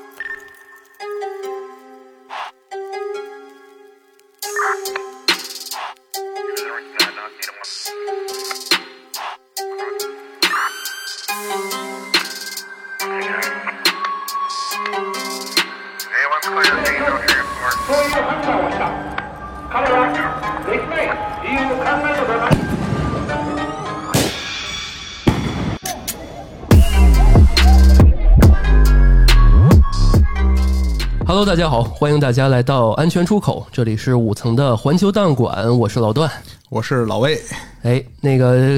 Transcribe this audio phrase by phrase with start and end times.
[31.72, 36.30] 好，欢迎大家来到安全出口，这里是五层的环球档案馆，我是老段。
[36.68, 37.42] 我是老魏，
[37.84, 38.78] 哎，那个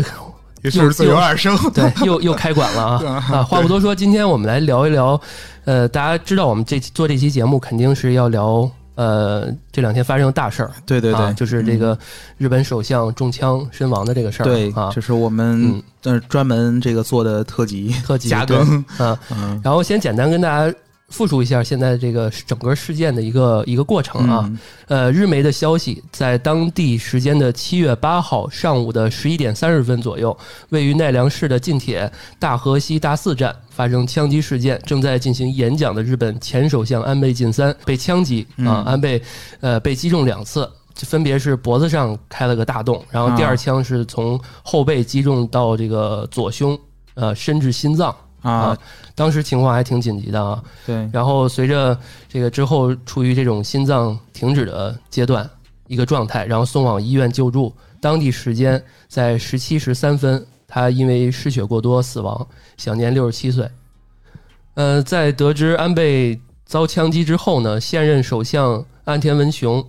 [0.61, 1.57] 也是自由二生。
[1.73, 3.25] 对，又又开馆了 啊！
[3.31, 5.19] 啊，话不多说，今天我们来聊一聊，
[5.65, 10.69] 呃，大家知道我们这做这期节目肯定是要聊，呃，这两天发生的大事儿。
[10.85, 11.97] 对对对啊就是这个
[12.37, 14.45] 日本首相中枪身亡的这个事儿。
[14.45, 15.81] 对啊，这是我们
[16.29, 18.83] 专门这个做的特辑特辑加更。
[18.99, 20.71] 对啊，嗯然后先简单跟大家
[21.13, 24.41] 复述一下现在这个整个事件的一个一个过程啊。
[24.47, 30.35] 嗯呃，日媒的消息，在当地时间的七月八号上午的十一点三十分左右，
[30.69, 34.81] 位于奈良市的近铁大河西大寺站发生枪击事件。
[34.85, 39.21] 正在进行演讲的日本前首相安倍晋三被枪击啊，安倍
[39.61, 40.69] 呃被击中两次。
[40.95, 46.79] 分别是脖子上开了个大洞，然后第二枪是从后背击中到这个左胸，
[47.15, 48.77] 呃，深至心脏啊，
[49.15, 50.63] 当时情况还挺紧急的啊。
[50.85, 51.97] 对，然后随着
[52.29, 55.49] 这个之后处于这种心脏停止的阶段
[55.87, 57.73] 一个状态，然后送往医院救助。
[57.99, 63.67] 当地时间在十七时三分，他因为失血过多死亡，享年六十七岁。
[64.75, 69.83] 呃，在得知安倍遭枪击之后呢，现任首相岸田文雄。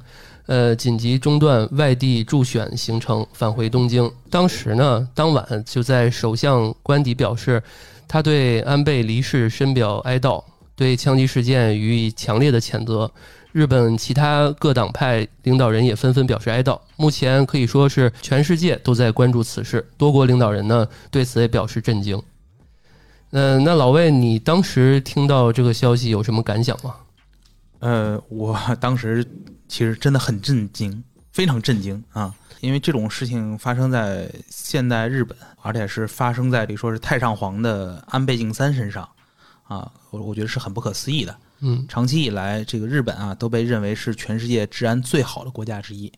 [0.47, 4.13] 呃，紧急中断外地助选行程，返回东京。
[4.29, 7.63] 当时呢，当晚就在首相官邸表示，
[8.07, 10.43] 他对安倍离世深表哀悼，
[10.77, 13.11] 对枪击事件予以强烈的谴责。
[13.53, 16.81] 日本其他各党派领导人也纷纷表示哀悼。
[16.97, 22.21] 目前可以说是全世界都在关注此事，多国领导人呢对此也表示震惊。
[23.31, 26.97] 嗯、那老魏，你当时听到这个消息有什么感想吗？
[27.79, 29.25] 呃，我当时
[29.69, 32.33] 其实真的很震惊，非常震惊啊！
[32.61, 39.03] 因为这种事情发生在现代日本，而且是发生在比如说是太上皇的安倍晋三身上
[39.65, 41.37] 啊，我我觉得是很不可思议的。
[41.59, 46.13] 嗯长期以来，这个日本啊都被认为是全世界治安最好的国家之一，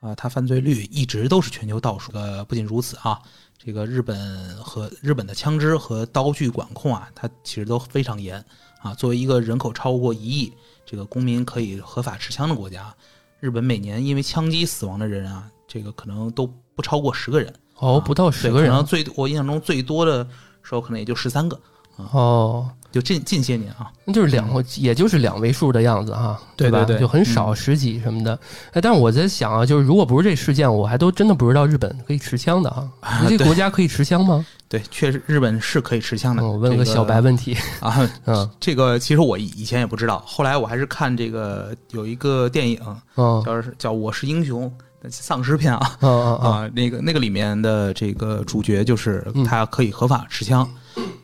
[0.00, 2.10] 啊，它犯罪率一直都是全球倒数。
[2.14, 3.20] 呃，不仅如此啊，
[3.58, 8.42] 这个日本和日本的枪支和刀具管控啊，它其实都非常严
[8.80, 8.94] 啊。
[8.94, 10.50] 作为一个人口超过一亿，
[10.86, 12.94] 这个公民可以合法持枪的国家，
[13.40, 17.52] 日本每年因为枪击死亡的人啊，这个可能都不超过十个人。
[17.78, 18.64] 哦，不到十个人。
[18.64, 20.26] 对可能最我印象中最多的
[20.62, 21.60] 时候可能也就十三个，
[21.96, 23.92] 哦，就近近些年啊。
[24.06, 26.40] 那就是两，也就是两位数的样子哈，吧？
[26.56, 28.38] 对吧对就很少，十几什么的。
[28.72, 32.88] 哎，但是我在想啊，就是如果不是这事件，我还都真的不知道日本可以持枪的啊。
[33.22, 34.46] 你这个国家可以持枪吗？
[34.68, 36.42] 对，确实日本是可以持枪的。
[36.42, 37.56] 嗯我问个小白问题。
[37.80, 42.80] 啊，嗯这个其实我以以前也不知道，后来我还是看这个有一个电影
[43.16, 44.72] 嗯叫是叫《我是英雄》
[45.10, 50.68] 丧尸片啊嗯嗯嗯啊，那个那个里面的这个主角就是嗯他可以合法持枪。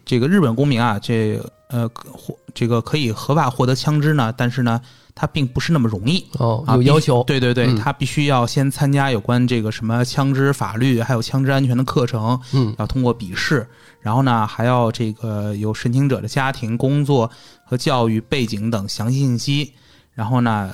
[0.05, 1.41] 这个日本公民啊，这
[1.73, 4.81] 呃获这个可以合法获得枪支呢，但是呢，
[5.15, 6.25] 它并不是那么容易。
[6.39, 7.25] 哦，有要求。
[7.25, 13.67] 对对对，嗯他必须要先参加有关这个什么枪支法律，还有枪支安全的课程，嗯要通过笔试，
[14.01, 17.31] 然后呢，还要这个有申请者的家庭、工作
[17.65, 19.73] 和教育背景等详细信息，
[20.13, 20.73] 然后呢，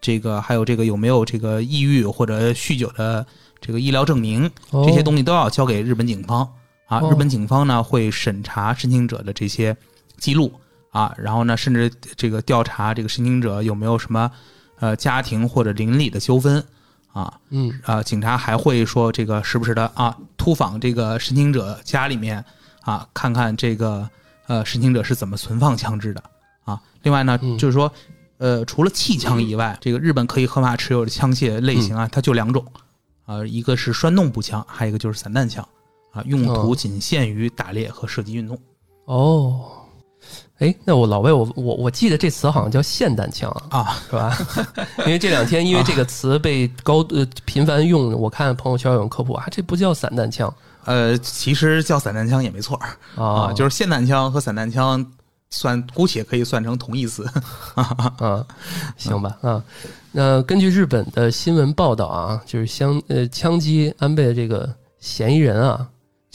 [0.00, 3.26] 这个还有这个有没有这个抑郁或者酗酒的
[3.60, 6.40] 这个医疗证明，哦这些东西都要交给日本警方
[6.86, 7.00] 啊。
[7.00, 9.74] 哦日本警方呢会审查申请者的这些
[10.18, 10.52] 记录
[10.90, 14.30] 啊，然后呢，甚至这个调查这个申请者有没有什么
[14.78, 16.64] 呃家庭或者邻里的纠纷
[17.12, 17.40] 啊。
[17.50, 22.44] 嗯啊，警察还会说这个时不时的啊突访这个申请者家里面
[22.82, 24.08] 啊，看看这个
[24.46, 26.22] 呃申请者是怎么存放枪支的
[26.64, 26.80] 啊。
[27.02, 27.92] 另外呢，嗯就是说
[28.38, 32.64] 呃除了气枪以外，这个日本可以合法持有的枪械类型啊，它就两种
[33.24, 35.66] 啊，一个是栓动步枪，还有一个就是散弹枪
[36.12, 38.58] 啊，用途哦仅限于打猎和射击运动
[39.04, 39.85] 哦，
[40.58, 43.98] 哎，那我老魏，我我我记得这词好像叫霰弹枪啊，啊。
[44.08, 44.38] 是吧？
[45.00, 50.52] 因为这两天因为这个词被高呃频繁用，我看朋友圈有人科普啊，这不叫散弹枪
[50.86, 55.04] 呃，其实叫散弹枪也没错儿啊啊，就是霰弹枪和散弹枪
[55.50, 57.28] 算姑且可以算成同义词。
[57.74, 58.46] 啊，
[58.96, 59.62] 行吧啊。
[60.12, 65.86] 那根据日本的新闻报道啊，就是枪呃枪击安倍的这个嫌疑人啊，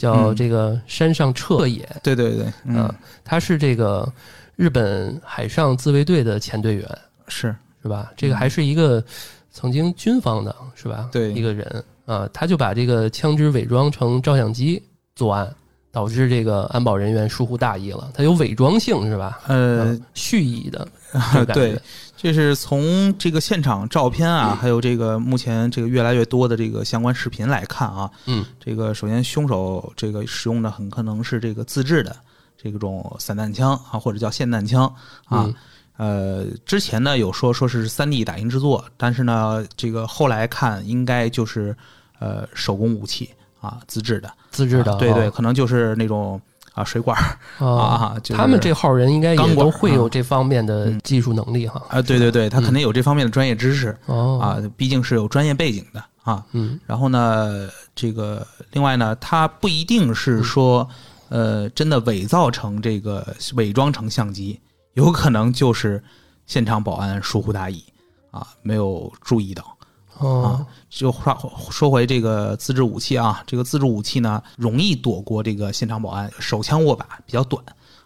[0.02, 0.34] 叫嗯。
[0.36, 4.10] 这个山上彻也，对对对，嗯，啊，他是这个
[4.56, 7.54] 日本海上自卫队的前队员，是。
[7.82, 8.12] 是吧？
[8.16, 9.02] 这个还是一个
[9.50, 11.08] 曾经军方的，是吧？
[11.12, 11.32] 对。
[11.32, 11.84] 一个人。
[12.04, 14.82] 啊，他就把这个枪支伪装成照相机
[15.14, 15.52] 作案，
[15.90, 18.10] 导致这个安保人员疏忽大意了。
[18.14, 19.40] 他有伪装性，是吧？
[19.48, 19.84] 呃。
[19.84, 20.86] 嗯，蓄意的
[21.54, 21.80] 对，
[22.22, 24.34] 这是从这个现场照片嗯。
[24.34, 32.14] 啊，还有这个目前这个越来越多的这个相关视频来看啊，嗯，这个首先凶手这个使用的很可能是这个自制的
[32.56, 34.86] 这种散弹枪啊，或者叫霰弹枪
[35.24, 35.44] 啊。
[35.44, 35.54] 嗯。
[35.98, 41.76] 呃，之前呢有说说是三 D 打印制作，但是呢，这个后来看应该就是
[42.18, 43.30] 呃手工武器
[43.60, 46.40] 啊，自制的，自制的，啊对对，哦可能就是那种
[46.74, 47.16] 啊水管
[47.58, 51.82] 啊啊，就是他们这号人应该也都会有啊这方面的嗯技术能力哈。
[51.88, 53.96] 啊，对对对，他肯定有这方面的专业知识。
[54.06, 56.44] 哦，啊，毕竟是有专业背景的啊。
[56.52, 60.88] 嗯然后呢，这个另外呢，他不一定是说，
[61.28, 64.58] 呃，真的伪造成这个伪装成相机，
[64.94, 66.02] 有可能就是
[66.46, 67.84] 现场保安疏忽大意
[68.30, 69.76] 啊，没有注意到。
[70.18, 71.36] 哦，就话
[71.70, 77.64] 说回这个自制武器啊，这个自制武器呢，容易躲过这个现场保安，手枪握把比较短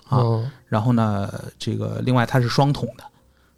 [0.08, 0.18] 啊。
[0.18, 3.04] 哦，然后呢，这个另外它是双筒的，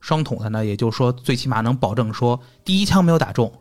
[0.01, 3.53] 双筒的呢，也就是说最起码能保证说第一枪没有打中，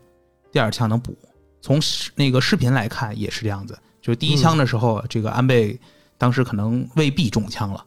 [0.51, 1.15] 第二枪能补。
[1.61, 5.77] 从视那个视频来看也是这样子，就是第一枪的时候，这个安倍
[6.17, 7.83] 当时可能未必中枪了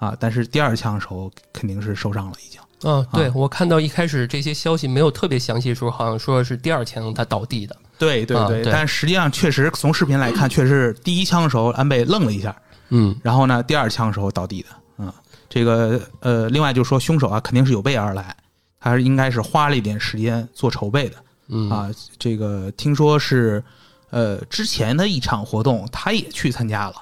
[0.00, 2.60] 啊，但是第二枪的时候肯定是受伤了已经。
[2.82, 7.76] 嗯，对我看到一开始这些消息没有特别详细的时候，好像说是第二枪他倒地的。
[7.98, 12.56] 对对对，啊对但实际上确实从视频来看，确实是第一枪的时候安倍愣了一下，
[12.88, 14.68] 嗯然后呢，第二枪的时候倒地的。
[14.96, 15.12] 嗯，
[15.50, 18.34] 这个呃，另外就说凶手啊，肯定是有备而来，
[18.80, 21.16] 他应该是花了一点时间做筹备的
[21.48, 21.90] 嗯啊。
[22.18, 23.62] 这个听说是
[24.08, 26.94] 呃之前的一场活动，他也去参加了，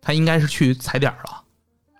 [0.00, 1.41] 他应该是去踩点儿了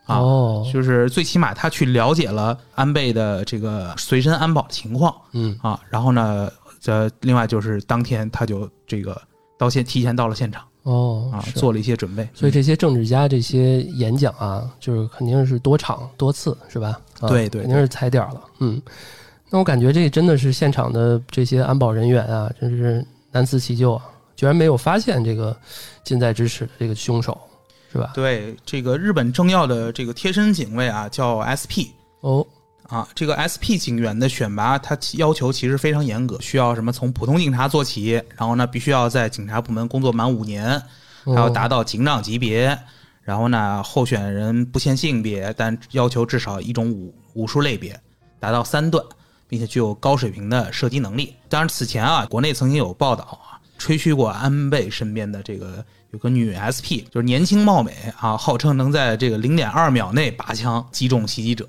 [0.07, 0.19] 啊。
[0.19, 6.51] 哦，就是最起码他去了解了安倍的这个随身安保的情况嗯啊，然后呢，
[6.87, 9.21] 呃，另外就是当天他就这个
[9.59, 12.29] 到现提前到了现场啊，哦啊做了一些准备。
[12.35, 17.01] 所以这些政治家这些演讲啊，就是肯定是多场多次，是吧？
[17.21, 18.43] 啊对对肯定是踩点儿了。
[18.59, 18.83] 嗯，
[19.49, 24.05] 那我感觉这真的是现场的这些安保人员啊，真是难辞其咎啊，
[24.35, 25.57] 居然没有发现这个
[26.03, 27.41] 近在咫尺的这个凶手，
[27.93, 28.11] 是吧？
[28.15, 32.47] 对这个日本政要的这个贴身警卫啊，叫 SP 哦，
[32.89, 33.07] 啊。
[33.15, 40.81] 这个 SP 警员的选拔，它要求其实非常严格，需要什么从普通警察做起，然后呢，必须要在警察部门工作满五年，
[41.25, 42.79] 还要达到警长级别。
[43.23, 47.97] 然后呢，候选人不限性别，但要求至少一种武武术类别，
[48.41, 49.05] 达到三段，
[49.47, 51.33] 并且具有高水平的射击能力。
[51.49, 61.67] 当然，此前啊，国内曾经有报道啊，吹嘘过安倍身边的这个有个女 SP，就是年轻貌美啊，号称能在这个零点二秒内拔枪击中袭击者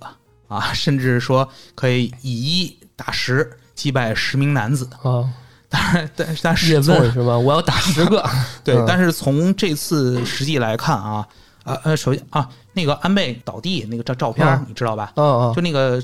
[0.50, 4.90] 啊，甚至说可以以一打十击败十名男子。
[5.01, 5.31] 啊，
[5.69, 7.38] 当然，但是但是从问是吧？
[7.38, 8.22] 我要打十个。
[8.66, 11.25] 对，嗯但是从这次实际来看啊，
[11.63, 15.13] 呃呃，首先啊，那个安倍倒地那个照照片嗯你知道吧？
[15.16, 16.04] 嗯嗯就那个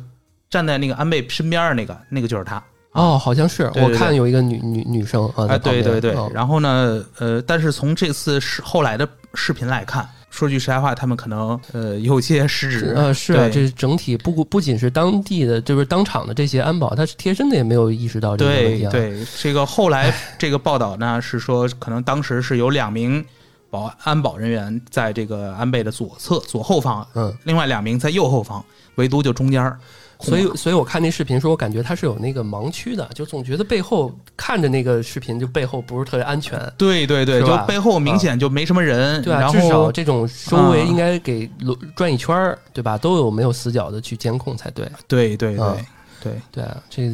[0.50, 2.64] 站在那个安倍身边的那个，那个就是他。
[2.92, 6.14] 哦，好像是我看有一个女女女生啊，对对对。
[6.14, 12.94] 哦然后呢，呃，但是从这次是后来的视频来看，说句实在话，他们可能呃有些失职。
[12.96, 18.92] 呃，是这整体不不不仅是当地的，就是当场的这些安保，他是贴身的也没有意识到这个问题啊。
[18.92, 23.24] 对对，这个后来 这个报道呢是说，可能当时是有两名
[23.70, 29.78] 保安保人员在这个安倍的左侧左后方，嗯，另外两名在右后方，唯独就中间儿。
[30.22, 36.60] 所以所以我看那视频说，我感觉他是有那个盲区的，就总觉得背后看着那个视频，就背后不是特别安全。
[36.78, 42.98] 对对对，就背后明显就没什么人，对至少后这种周围嗯应该给轮转一圈儿，对吧？
[42.98, 44.86] 都有没有死角的去监控才对。
[45.08, 45.78] 对对对啊
[46.22, 47.10] 对，对啊，这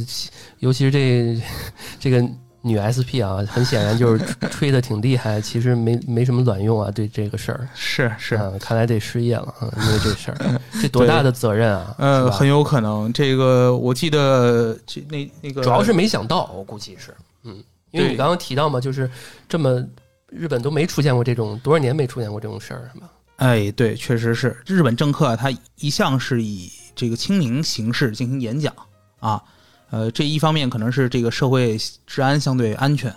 [0.60, 1.40] 尤其是这
[2.00, 2.28] 这个
[2.66, 6.90] 女 SP 啊，很显然就是吹 的挺厉害，其实没没什么卵用啊。
[6.90, 11.96] 对这个事儿，是是，嗯，看来得失业了啊，因为这事儿，这多大的责任啊！
[12.00, 19.08] 呃，很有可能这个，我记得这那那个主要是没想到，我估计是，嗯，因为你刚刚提到嘛，就是
[19.48, 19.86] 这么
[20.30, 23.08] 日本都没出现过这种多少年没出现过这种事儿，是吧？
[23.36, 28.74] 哎，对，确实是日本政客啊，他一向是以这个清明形式进行演讲
[29.20, 29.40] 啊。
[29.90, 33.14] 呃，这一方面可能是这个社会治安相对安全，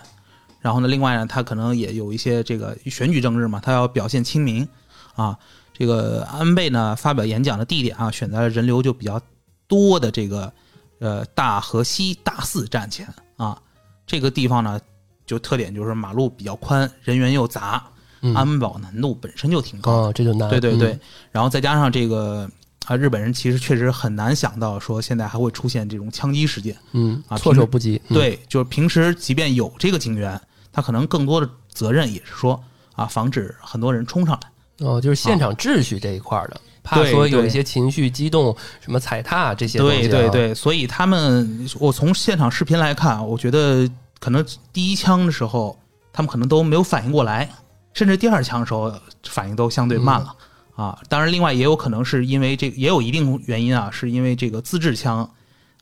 [0.59, 4.67] 然后呢，另外呢，他可能也有一些这个选举政治嘛，他要表现亲民
[5.15, 5.37] 啊。
[5.73, 9.21] 这个安倍呢发表演讲的地点啊，选在了人流就比较
[9.65, 10.51] 多的这个
[10.99, 13.07] 呃大河西大寺站前
[13.37, 13.57] 啊。
[14.05, 14.77] 这个地方呢，
[15.25, 17.81] 就特点就是马路比较宽，人员又杂，
[18.21, 20.49] 嗯安保难度本身就挺高这就难。
[20.49, 20.99] 对对对，嗯，
[21.31, 22.49] 然后再加上这个
[22.89, 26.75] 啊，日本人其实确实很难想到说现在还会出现这种枪击事件。
[26.93, 28.01] 嗯，啊措手不及。
[28.07, 30.41] 嗯，对，就是平时即便有这个警员，
[30.73, 32.59] 他可能更多的责任也是说
[32.95, 34.87] 啊，防止很多人冲上来。
[34.87, 40.09] 哦，就是现场秩序这一块儿的，怕说有一些情绪激动，什么踩踏这些东西、啊。
[40.09, 43.87] 对对，对，所以他们，我从现场视频来看，我觉得
[44.19, 44.43] 可能
[44.73, 45.77] 第一枪的时候，
[46.11, 47.47] 他们可能都没有反应过来，
[47.93, 48.91] 甚至第二枪的时候
[49.27, 50.33] 反应都相对慢了、
[50.79, 50.97] 啊。
[51.09, 55.29] 当然，另外也有可能是因为这也有一定原因啊，是因为这个自制枪，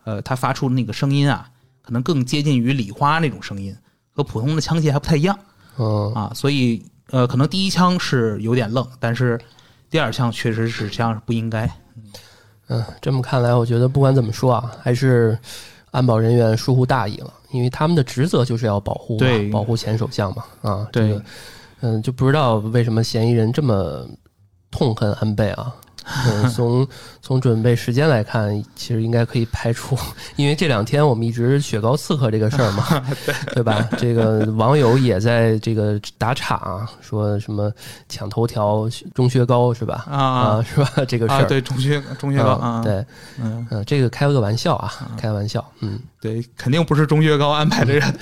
[0.04, 1.50] 呃，它发出的那个声音啊，
[1.82, 3.76] 可能更接近于礼花那种声音，
[4.14, 5.38] 和普通的枪械还不太一样
[5.78, 6.32] 嗯，啊。
[6.34, 9.40] 所以呃，可能第一枪是有点愣，但是
[9.90, 11.70] 第二枪确实是这样是不应该。
[12.70, 15.40] 嗯，这么看来，我觉得不管怎么说啊，还是
[15.92, 19.18] 安保人员疏忽大意了，因为他们的职责就是要保护
[19.50, 20.44] 保护前首相嘛。
[20.62, 21.24] 啊，对这个，
[21.80, 24.06] 嗯，就不知道为什么嫌疑人这么
[24.78, 25.74] 痛恨安倍啊。
[26.26, 26.88] 嗯， 从
[27.22, 29.98] 从准备时间来看，其实应该可以排除，
[30.38, 32.86] 因为这两天我们一直雪糕刺客这个事儿嘛，
[33.54, 33.86] 对吧？
[33.98, 37.70] 这个网友也在这个打岔啊，说什么
[38.08, 40.06] 抢头条中薛高是吧？
[40.10, 40.90] 啊啊，是吧？
[41.06, 43.06] 这个事啊，儿，对，中学中学高啊啊，，对，
[43.42, 48.16] 嗯，嗯，这个开了个玩笑啊，开玩笑，嗯，对，肯定不是中学高安排的人。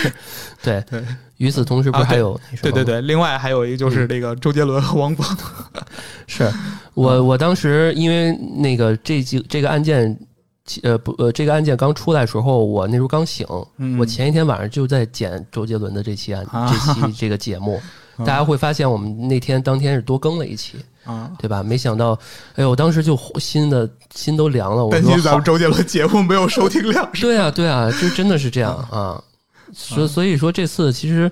[0.64, 1.04] 对对。
[1.38, 2.38] 与此同时，不是还有？
[2.62, 5.36] 对对对，另外还有一个就是这个周杰伦和汪峰，
[6.26, 6.50] 是
[6.94, 10.18] 我我当时因为那个这几这个案件，
[10.82, 17.80] 呃不呃这个案件刚出来的时候，我那时候刚醒，嗯我前一天晚上就在剪周杰伦的这期案、啊这期这个节目，
[18.18, 21.62] 大家会发现我们那天当天是多更了一期，啊，对吧？
[21.62, 22.18] 没想到，
[22.54, 27.06] 哎呦，我当时就心的心都凉了，我担说好心咱们周杰伦节目没有收听量。
[27.20, 29.22] 对啊，对啊，就真的是这样 啊。
[29.72, 31.30] 所所以说这次其实，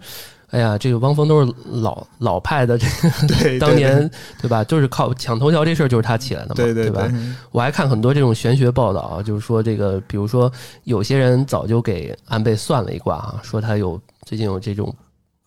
[0.50, 4.08] 哎呀，这个汪峰都是老老派的，这个对， 当年
[4.40, 4.62] 对吧？
[4.64, 7.10] 就是靠抢头条这事儿就是他起来的嘛，对对吧？
[7.50, 10.50] 我还看很多这种玄学报道啊，就是说这个，比如说
[10.84, 14.94] 有些人早就给安倍算了一卦啊，说他有最近有这种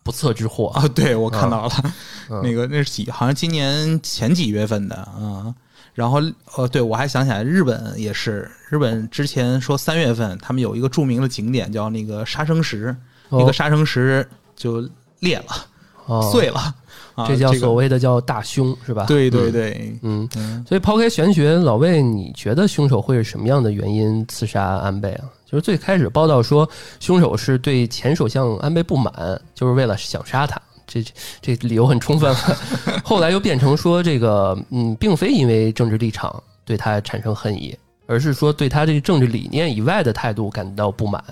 [0.04, 1.72] 不测之祸啊，对我看到了，
[2.30, 5.54] 嗯那个那是几，好像今年前几月份的啊。
[5.98, 6.22] 然后
[6.56, 12.96] 呃，对我还想起来，日本也是，日本之前说三月份他们有一个著名的景点叫那个杀生石，
[13.32, 14.24] 那个杀生石
[14.56, 14.88] 就
[15.22, 15.46] 裂了、
[16.06, 16.72] 哦， 碎了，
[17.16, 19.06] 啊，这叫所谓的叫大凶是吧？
[19.08, 19.52] 对对嗯。
[19.52, 20.66] 对，嗯，嗯。
[20.68, 25.26] 所以抛开玄学，老魏，你觉得凶手会是什么样的原因刺杀安倍啊？
[25.50, 29.12] 就是最开始报道说凶手是对前首相安倍不满，
[29.56, 31.04] 就是为了想杀他，这
[31.42, 32.38] 这理由很充分了。
[33.04, 37.78] 后来又变成说这个，嗯，并非因为政治立场对他产生恨意，
[38.08, 41.24] 而是说对他这个政治理念以外的态度感到不满。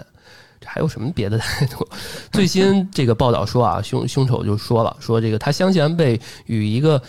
[0.59, 1.87] 这还有什么别的态度？
[2.31, 7.01] 最新这个报道说啊，凶凶手就说了，说这个他相信安倍与一个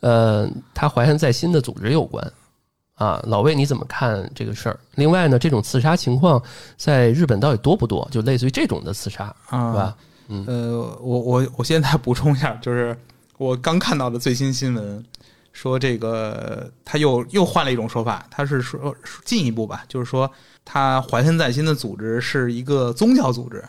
[0.00, 2.32] 呃他怀恨在心的组织有关。
[2.96, 4.78] 啊，老魏你怎么看这个事儿？
[4.94, 6.40] 另外呢，这种刺杀情况
[6.76, 8.06] 在日本到底多不多？
[8.08, 9.96] 就类似于这种的刺杀，啊，是吧？
[10.46, 12.96] 呃，我我我现在补充一下，就是
[13.36, 15.04] 我刚看到的最新新闻，
[15.52, 20.30] 说这个他又又换了一种说法，他是说进一步吧，就是说
[20.64, 23.64] 他怀恨在心的组织是一个宗教组织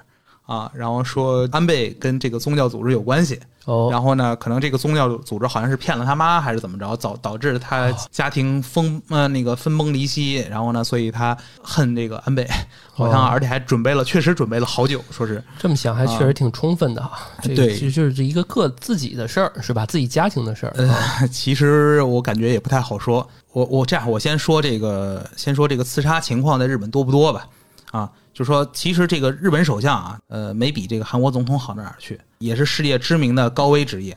[0.46, 12.48] 啊，然后说安倍跟这个宗教组织有关系，哦，然后呢，可能这个宗教组织好像是骗了他妈还是怎么着，导导致他家庭分呃那个分崩离析，然后呢，所以他恨这个安倍，
[12.94, 15.44] 好像哦而且还准备了，确实准备了好久，说是。
[15.58, 17.18] 这么想还确实挺充分的哈。
[17.42, 19.84] 这个对其实就是一个个自己的事儿，是吧？
[19.88, 20.74] 自己家庭的事儿。
[20.78, 23.28] 呃，其实我感觉也不太好说。
[23.52, 27.48] 我我这样，我先说这个，先说这个刺杀情况在日本多不多吧？
[27.92, 34.16] 啊，就说其实这个日本首相啊，呃，没比这个韩国总统好到哪儿去，也是世界知名的高危职业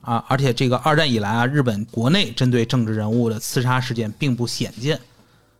[0.00, 0.24] 啊。
[0.28, 5.00] 而且这个二战以来啊，日本国内针对政治人物的刺杀事件并不鲜见。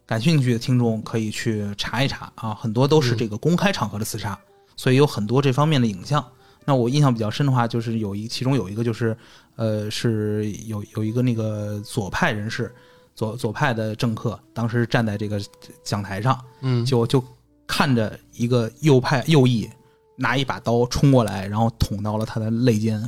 [0.04, 4.36] 感兴趣的听众可以去查一查啊，很多都是这个公开场合的刺杀，
[4.76, 6.22] 所以有很多这方面的影像。
[6.64, 9.16] 那我印象比较深的话，就是有一其中有一个就是，
[9.54, 12.74] 呃，是有有一个那个左派人士，
[13.14, 15.40] 左左派的政客，当时站在这个
[15.84, 17.24] 讲台上，嗯，就就
[17.76, 19.68] 看着一个右派右翼
[20.14, 23.00] 拿一把刀冲过来，然后捅到了他的肋间，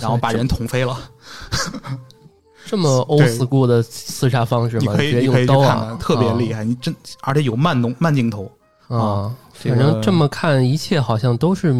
[0.00, 0.98] 然后把人捅飞了。
[2.66, 4.92] 这 么 old school 的刺杀方式吗？
[4.94, 6.64] 你可以用刀啊特别厉害。
[6.64, 8.50] 你真而且有慢动慢镜头，
[8.88, 9.32] 啊。
[9.52, 11.70] 反正这么看，一切好像都是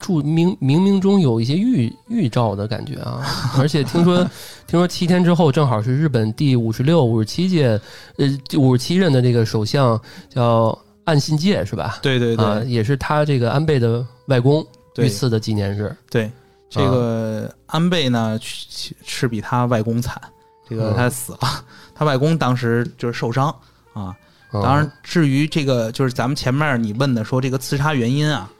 [0.00, 3.22] 注明冥冥中有一些预预兆的感觉啊！
[3.58, 4.24] 而且听说，
[4.66, 7.78] 听说七天之后正好是日本第五十六、五十七届，
[8.16, 8.26] 呃，
[8.58, 10.00] 五十七任的这个首相
[10.30, 11.98] 叫岸信介是吧？
[12.02, 14.64] 对对对、啊，也是他这个安倍的外公
[14.98, 15.92] 遇刺的纪念日。
[16.10, 16.30] 对，
[16.68, 20.20] 这个、安倍呢是是比他外公惨，
[20.68, 23.48] 这个嗯他死了，他外公当时就是受伤
[23.94, 24.14] 啊。
[24.52, 28.50] 嗯当然，至于这个就是咱们前面你问的说这个刺杀原因啊，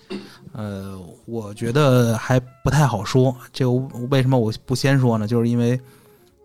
[0.53, 3.35] 呃，我觉得还不太好说。
[3.53, 3.71] 这个
[4.11, 5.27] 为什么我不先说呢？
[5.27, 5.81] 就是因为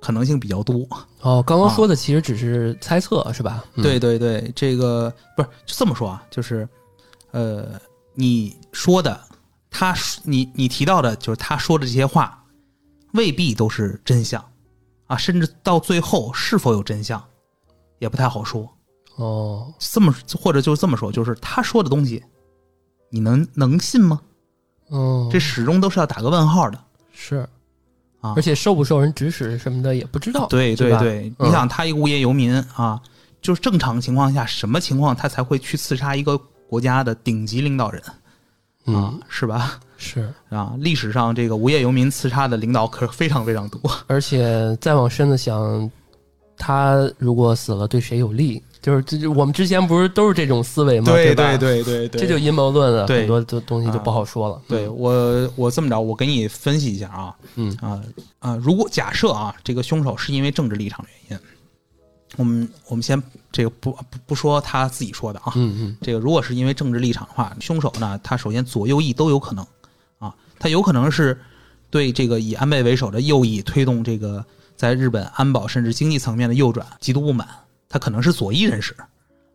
[0.01, 0.86] 可能性比较多。
[1.22, 3.63] 哦，刚刚啊说的其实只是猜测，是吧？
[3.75, 6.67] 嗯对，对对，这个不是就这么说啊，就是
[7.31, 7.79] 呃，
[8.15, 9.17] 你说的，
[9.70, 12.43] 他说你你提到的，就是他说的这些话，
[13.13, 14.43] 未必都是真相
[15.05, 17.24] 啊，甚至到最后是否有真相，
[18.00, 18.67] 也不太好说。
[19.17, 22.24] 哦，这么或者就这么说，就是他说的东西，
[23.10, 24.20] 你能能信吗？
[24.88, 27.48] 哦，这始终都是要打个问号的是，
[28.22, 28.42] 啊而。
[28.42, 33.01] 且受不受人指使什么的也不知道，对对对，嗯你想他一个无业游民啊，
[33.42, 36.38] 就是正常情况下，什么情况他才会去刺杀一个
[36.70, 38.16] 国家的顶级领导人啊
[38.86, 39.20] 嗯，？
[39.28, 39.80] 是吧？
[39.98, 43.80] 是，啊，历史上这个无业游民刺杀的领导可是非常非常多。
[44.08, 45.90] 而且再往深的想，
[46.58, 48.62] 他如果死了，对谁有利？
[48.82, 51.06] 就是这就我们之前不是都是这种思维吗？
[51.06, 51.84] 对对？
[51.84, 54.62] 对对这就阴谋论了，对很多的东西就不好说了。
[54.68, 58.02] 对我我这么着，我给你分析一下啊，嗯啊
[58.40, 61.46] 啊，如果假设啊，这个凶手是因为政治立场原因，
[62.38, 63.22] 我们我们先
[63.52, 69.64] 这个不不不说他自己说的啊，嗯嗯这个如果是因为政治立场的话，凶手呢，他首先左右翼都有可能
[70.18, 71.40] 啊，他有可能是
[71.92, 74.44] 对这个以安倍为首的右翼推动这个
[74.76, 77.48] 在日本安保甚至经济层面的右转极度不满，
[77.92, 78.96] 他可能是左翼人士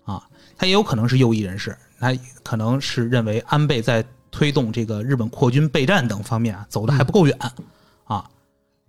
[0.05, 0.23] 啊，
[0.57, 7.37] 他也有可能是右翼人士，他可能是认为安倍在推动这个日本扩军备战等方面啊走的还不够远
[8.05, 8.28] 啊，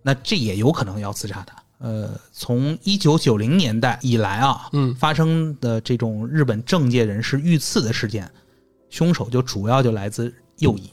[0.01, 1.55] 那这也有可能要刺杀他。
[1.79, 8.29] 呃，从一九九零年代以来啊，嗯发生的这种日本政界人士遇刺的事件，
[8.89, 10.89] 凶手就主要就来自右翼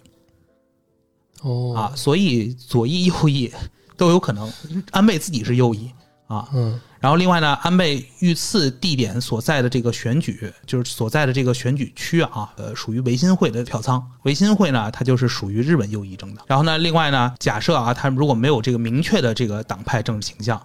[1.41, 3.53] 哦啊，所以左翼、右翼
[3.97, 4.53] 都有可能。
[4.91, 5.91] 安倍自己是右翼
[6.27, 14.03] 啊，嗯然后另外呢，安倍遇刺地点所在的这个选举，就是所在的这个选举区啊，呃，属于维新会的票仓。
[14.23, 16.43] 维新会呢，它就是属于日本右翼政党。
[16.49, 20.59] 然后呢，另外呢，假设啊，他如果没有这个明确的这个党派政治倾向，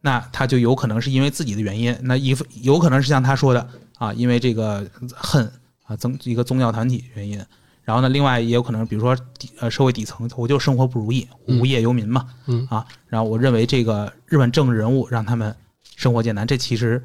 [0.00, 3.68] 那他就有可能是因为自己的原因，那一有可能是像他说的
[3.98, 5.52] 啊，因为这个恨
[5.84, 7.38] 啊，宗一个宗教团体原因。
[7.82, 15.54] 然后呢，另外也有可能，比如说底呃社会底层，我就生活不如意，无业游民嘛，嗯啊，然后我认为这个日本政治人物让他们
[15.96, 17.02] 生活艰难，这其实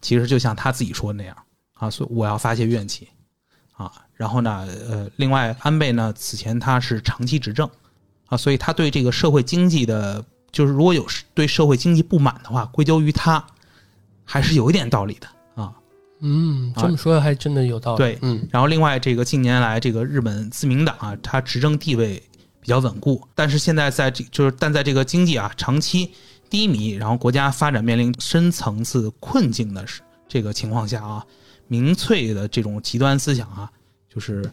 [0.00, 1.36] 其实就像他自己说的那样
[1.74, 3.08] 啊，所以我要发泄怨气
[3.74, 3.90] 啊。
[4.14, 7.68] 然后呢，呃，另外安倍呢，此前他是长期执政
[8.26, 13.44] 啊，所以他对这个社会经济的，就是如果有对社会经济不满的话，归咎于他，
[14.24, 15.26] 还是有一点道理的
[15.60, 15.72] 啊。
[16.20, 17.98] 嗯，这么说还真的有道理。
[17.98, 22.22] 对嗯然后另外这个近年来这个日本自民党啊，它执政地位
[22.60, 26.12] 比较稳固，但是现在在这就是但在这个经济啊长期
[26.52, 31.24] 低迷，然后国家发展面临深层次困境的是这个情况下啊，
[31.66, 33.72] 民粹的这种极端思想啊，
[34.12, 34.44] 就是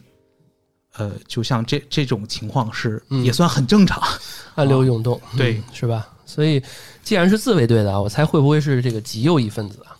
[0.94, 4.02] 呃，就像这这种情况是嗯也算很正常。
[4.56, 6.08] 暗流涌动，对嗯是吧？
[6.24, 6.62] 所以
[7.02, 9.92] 既然是自卫队的啊，我猜会不会是这个极右翼分子啊？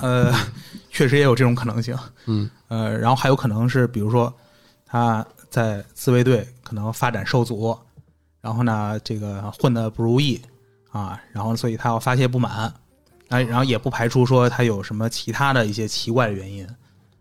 [0.00, 0.34] 呃，
[0.90, 1.96] 确实也有这种可能性。
[2.26, 4.32] 嗯呃，然后还有可能是，比如说
[4.84, 7.78] 他在自卫队可能发展受阻，
[8.40, 10.40] 然后呢，这个混的不如意
[10.90, 12.72] 啊，然后所以他要发泄不满，
[13.28, 16.66] 哎，然后也不排除说他有什么其他的一些奇怪的原因。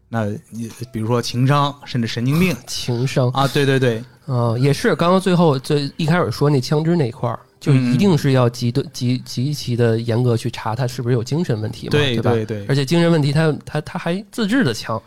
[0.09, 12.31] 那你比如说情商，甚至神经病情商啊，对对对，啊、也是刚刚最后最一开始说那枪支那块儿，就嗯一定是要极的极极其的严格去查他是不是有精神问题嘛，对吧？
[12.31, 15.01] 对对而且精神问题他他他还自制的枪，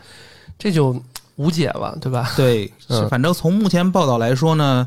[0.59, 1.03] 这就
[1.37, 2.31] 无解了，对吧？
[2.37, 2.71] 对，
[3.09, 4.87] 反正从目前报道来说呢，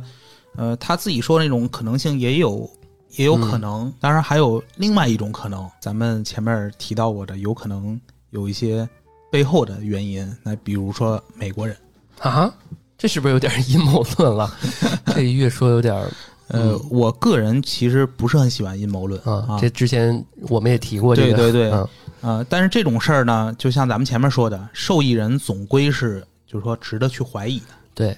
[0.57, 2.69] 呃，他自己说那种可能性也有，
[3.15, 3.91] 也有可能。
[3.99, 7.99] 当然还有另外一种可能，咱们前面提到过的，有可能
[8.31, 8.87] 有一些
[9.31, 10.31] 背后的原因。
[10.43, 11.75] 那比如说美国人，
[12.19, 12.53] 啊，
[12.97, 14.51] 这是不是有点阴谋论了？
[15.15, 16.11] 这越说有点儿
[16.49, 21.89] 呃，我个人其实不是很喜欢阴谋论啊啊，这之前我们也提过这个，对对对啊
[22.21, 27.65] 呃，但是这种事儿呢，就像咱们前面说的，受益人总归是就是说值得去怀疑的。
[27.95, 28.11] 对，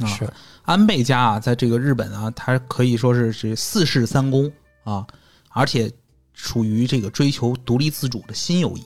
[0.00, 0.28] 啊是，
[0.62, 4.50] 安倍家啊，在这个日本啊，他可以说是是四世三公
[4.84, 5.06] 啊，
[5.50, 5.92] 而且
[6.32, 8.84] 属于这个追求独立自主的新右翼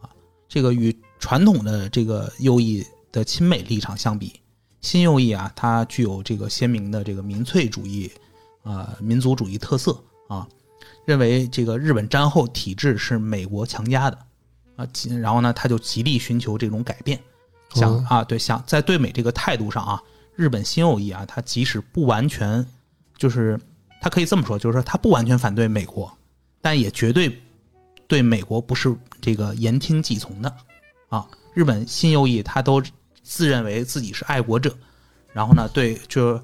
[0.00, 0.10] 啊。
[0.48, 4.40] 这个与传统的这个右翼的亲美立场相比，
[4.80, 8.10] 新右翼啊，它具有这个鲜明的这个民粹主义
[8.62, 9.96] 啊、民族主义特色
[10.28, 10.48] 啊，
[11.04, 14.18] 认为这个日本战后体制是美国强加的
[14.76, 14.86] 啊，
[15.20, 17.20] 然后呢，他就极力寻求这种改变，
[17.74, 20.02] 想哦啊，对，想在对美这个态度上啊，
[20.36, 22.64] 日本新右翼啊，他即使不完全
[23.16, 23.58] 就是
[24.00, 26.12] 他可以这么说，就是说他不完全反对美国，
[26.60, 27.40] 但也绝对
[28.06, 30.54] 对美国不是这个言听计从的
[31.08, 31.26] 啊。
[31.52, 32.82] 日本新右翼他都
[33.22, 34.76] 自认为自己是爱国者，
[35.32, 36.40] 然后呢，对就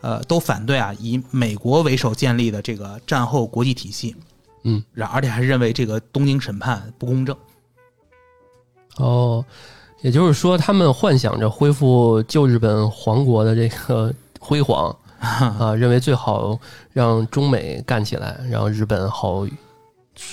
[0.00, 4.14] 呃都反对啊以美国为首建立的这个战后国际体系，
[4.62, 7.36] 嗯，然而且还认为这个东京审判不公正。
[8.96, 9.44] 哦，
[10.02, 16.58] 也就是说，他们幻想着恢复旧日本皇国的这个辉煌 啊，认为最好
[16.92, 19.46] 让中美干起来，然后日本好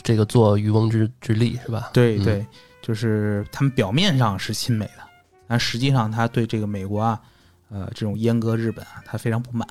[0.03, 1.89] 这个做渔翁之之利，是吧？
[1.89, 1.93] 嗯。
[1.93, 2.45] 对对，
[2.81, 5.03] 就是他们表面上是亲美的，
[5.47, 7.21] 但实际上他对这个美国啊，
[7.69, 9.67] 呃，这种阉割日本啊，他非常不满。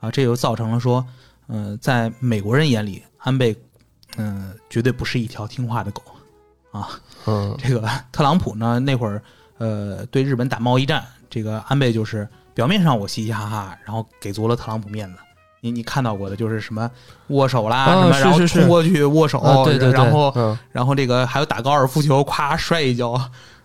[0.00, 1.04] 啊，这就造成了说，
[1.46, 3.56] 呃，在美国人眼里，安倍，
[4.16, 6.02] 嗯、绝对不是一条听话的狗
[6.70, 6.88] 啊。
[7.26, 9.22] 嗯这个特朗普呢，那会儿，
[9.58, 15.18] 呃，对日本打贸易战，这个安倍就是表面上我嘻嘻哈哈，然后给足了特朗普面子。
[15.62, 16.90] 你你看到过的就是什么
[17.26, 23.10] 握手啦，啊什么，然后冲过去握手，啊，对对对，然后嗯然后这个还有打高尔夫球，咵摔一跤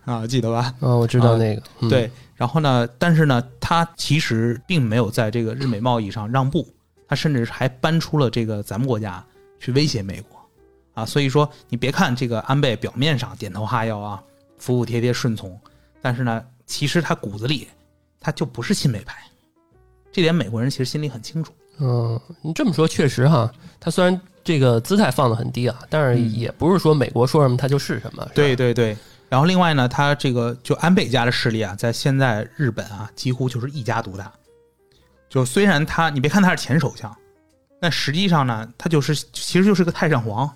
[0.03, 0.73] 啊，记得吧？
[0.81, 6.67] 啊，我知道那个，嗯，对，然后呢，但是呢，他其实并没有在这个日美贸易上让步，
[7.07, 9.23] 他甚至还搬出了这个咱们国家
[9.57, 10.34] 去威胁美国
[10.95, 11.05] 啊。
[11.05, 14.23] 所以说，你别看这个安倍表面上点头哈腰啊，
[14.57, 15.55] 服服帖帖顺从，
[16.01, 17.67] 但是呢，其实他骨子里
[18.19, 19.15] 他就不是亲美派，
[20.11, 21.53] 这点美国人其实心里很清楚。
[21.77, 28.97] 嗯，你这么说确实哈，他虽然这个姿态放得很低啊，但是嗯也不是说美国说什么他就是什么，对，对对。
[29.27, 34.31] 然后另外呢，他这个就安倍家的势力啊，在现在日本啊，几乎就是一家独大。
[35.27, 37.13] 就虽然他，你别看他是前首相，
[37.81, 40.49] 但实际上呢，他就是其实就是个太上皇。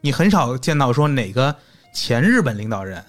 [0.00, 1.54] 你很少见到说哪个
[1.94, 3.04] 前日本领导人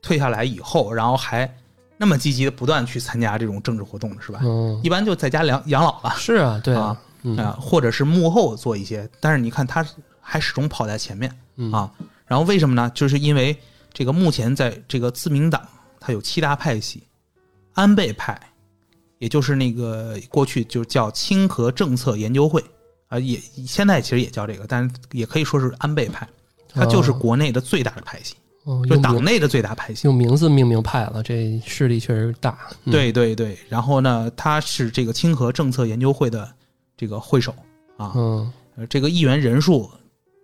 [0.00, 1.52] 退下来以后，然后还
[1.96, 4.40] 那么积极的不断去参加这种政治活动的是吧？
[4.42, 9.84] 嗯，一般就在家养养老了是啊，对啊，嗯啊，或者是幕后做一些，但是你看他
[10.20, 11.36] 还始终跑在前面。
[11.56, 11.90] 嗯啊。
[12.26, 12.90] 然后为什么呢？
[12.94, 13.56] 就是因为
[13.92, 15.66] 这个目前在这个自民党，
[16.00, 17.04] 它有七大派系，
[17.74, 18.38] 安倍派，
[19.18, 22.62] 也就是那个过去就叫清和政策研究会
[23.08, 26.26] 啊，也现在其实也叫这个，但是也可以说是安倍派，
[26.72, 30.06] 它就是哦国内的最大的派系，哦，就党内的最大派系。
[30.06, 36.52] 用名字命名派了，这势力确实大，嗯，对对对，然后呢，他是这个清河政策研究会的
[36.96, 37.54] 这个会首
[37.96, 39.90] 啊，嗯，呃这个议员人数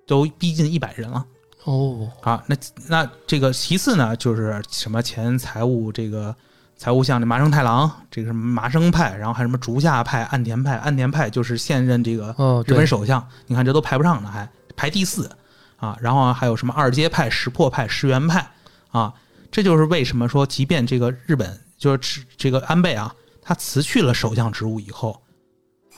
[0.06, 1.26] 都逼近一百人了。
[1.64, 2.56] 哦，啊，那
[2.88, 6.34] 那这个其次呢，就是什么前财务这个
[6.82, 15.30] 财务相这麻生太郎，这个什么麻生派，然后还有什么竹下派、岸田派，岸田派就是现任这个哦，日本，首相，你看这都排不上呢，还排第四
[15.76, 15.96] 啊。
[16.00, 18.44] 然后还有什么二阶派、石破派、石原派
[18.90, 19.14] 啊，
[19.52, 25.22] 这就是为什么说，即便这个日本就是这个安倍啊，他辞去了首相职务以后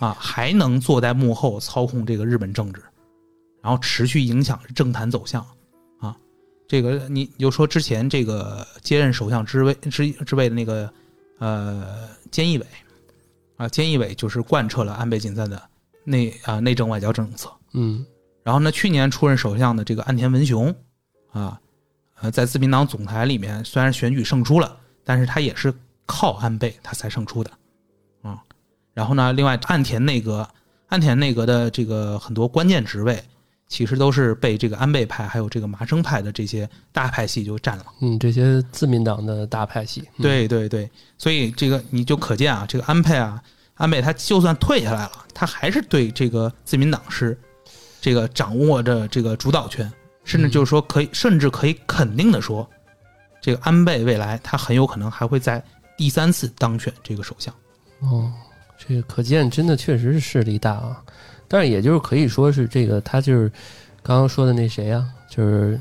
[0.00, 2.82] 啊，还能坐在幕后操控这个日本政治，
[3.62, 5.48] 然后持续影响政坛走向啊。
[6.74, 10.92] 这个你你就说之前这个接任首相之位之之位的那个
[11.38, 12.66] 呃菅义伟
[13.56, 15.62] 啊，菅义伟就是贯彻了安倍晋三的
[16.02, 17.48] 内啊、内政外交政策。
[17.74, 18.04] 嗯，
[18.42, 20.74] 然后呢，去年出任首相的这个岸田文雄
[21.30, 21.60] 啊，
[22.20, 25.72] 呃，在自民党总裁里面虽然选举胜出了，但是他也是
[26.06, 27.52] 靠安倍他才胜出的
[28.22, 28.42] 啊。
[28.94, 30.48] 然后呢，另外岸田内阁，
[30.88, 33.22] 岸田内阁的这个很多关键职位，
[33.74, 37.86] 其实都是被这个安倍派还有这个麻生派的这些大派系就占了。
[38.02, 43.42] 嗯，这些自民党的大派系，嗯，对对对，所以这个你就可见啊，这个安倍啊，
[43.74, 47.36] 安倍他就算退下来了，他还是对这个自民党是
[48.00, 52.64] 这个掌握着这个主导权，甚至就是说可以，甚至可以肯定的说，
[53.40, 55.60] 这个安倍未来他很有可能还会在
[55.96, 57.52] 第三次当选这个首相。
[58.02, 58.32] 哦，
[58.78, 61.02] 这个可见真的确实是势力大啊。
[61.48, 63.50] 但是也就是可以说是这个，他就是
[64.02, 65.80] 刚刚说的那谁啊，就是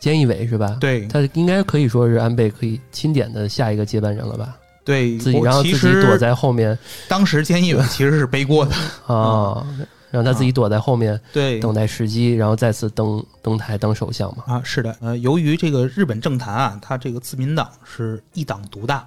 [0.00, 1.06] 菅义伟是吧？，对。
[1.06, 4.56] 他应该可以说是安倍可以钦点的下一个接班人了吧？
[4.84, 6.76] 对，自己然后自己躲在后面。
[7.06, 8.74] 当时菅义伟 其实是背锅的，
[9.06, 9.64] 啊，
[10.10, 14.42] 让他自己躲在后面对，等待时机，然后再次登登台当首相嘛。
[14.48, 19.06] 啊，是的，呃，由于这个日本政坛啊，他这个自民党是一党独大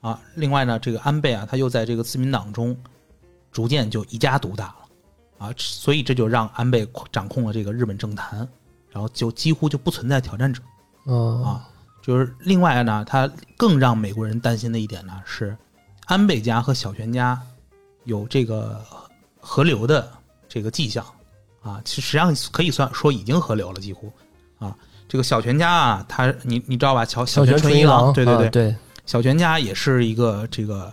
[0.00, 2.76] 啊，另外呢，这个安倍啊，他又在这个自民党中
[3.50, 4.76] 逐渐就一家独大了
[5.38, 8.46] 啊，所以这就让安倍掌控了这个日本政坛，
[8.90, 10.60] 然后就几乎就不存在挑战者
[11.06, 11.68] 嗯啊。
[12.02, 15.56] 就是另外呢，他更让美国人担心的一点呢是，
[16.06, 17.40] 安倍家和小泉家
[18.04, 18.84] 有这个
[19.40, 20.10] 合流的
[20.48, 21.04] 这个迹象
[21.62, 24.12] 啊，其实实际上可以算说已经合流了，几乎
[24.58, 24.76] 啊。
[25.06, 27.02] 这个小泉家啊，他你你知道吧？
[27.02, 30.92] 小小泉泉纯一郎，对对对，啊对，小泉家也是一个这个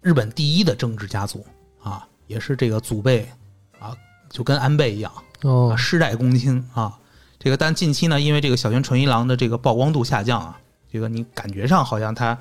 [0.00, 1.53] 日本第一的政治家族啊，
[2.26, 3.28] 也是这个祖辈
[3.78, 3.94] 啊，
[4.30, 6.98] 就跟安倍一样哦啊，，世代公卿啊。
[7.38, 10.58] 这个但近期呢，因为这个小泉纯一郎的这个曝光度下降啊，
[10.90, 12.38] 这个你感觉上好像他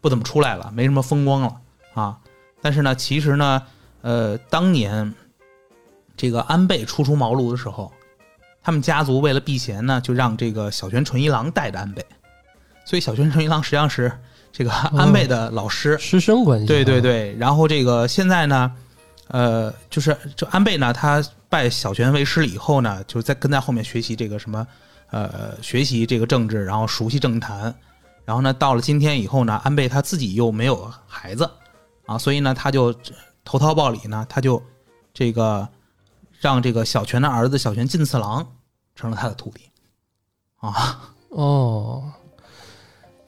[0.00, 1.56] 不怎么出来了，没什么风光了
[1.94, 2.18] 啊。
[2.62, 3.62] 但是呢，其实呢，
[4.00, 5.14] 呃，当年
[6.16, 7.92] 这个安倍初出茅庐的时候，
[8.62, 12.04] 他们家族为了避嫌呢，就让这个小泉纯一郎带着安倍，
[12.86, 14.10] 所以小泉纯一郎实际上是
[14.50, 15.98] 这个安倍的老师。
[15.98, 18.72] 师生关系，对对，对，然后这个现在呢，
[19.28, 24.66] 呃，就是就安倍呢，他拜小泉为师了以后呢，就在跟在后面学习这个什么，
[25.10, 27.74] 呃，学习这个政治，然后熟悉政坛，
[28.24, 31.50] 然后呢，到了今天以后呢，安倍他自己又没有孩子
[32.06, 32.94] 啊，所以呢，他就
[33.44, 34.62] 投桃报李呢，他就
[35.14, 35.68] 这个
[36.40, 38.46] 让这个小泉的儿子小泉进次郎
[38.94, 39.62] 成了他的徒弟
[40.56, 42.12] 啊，哦。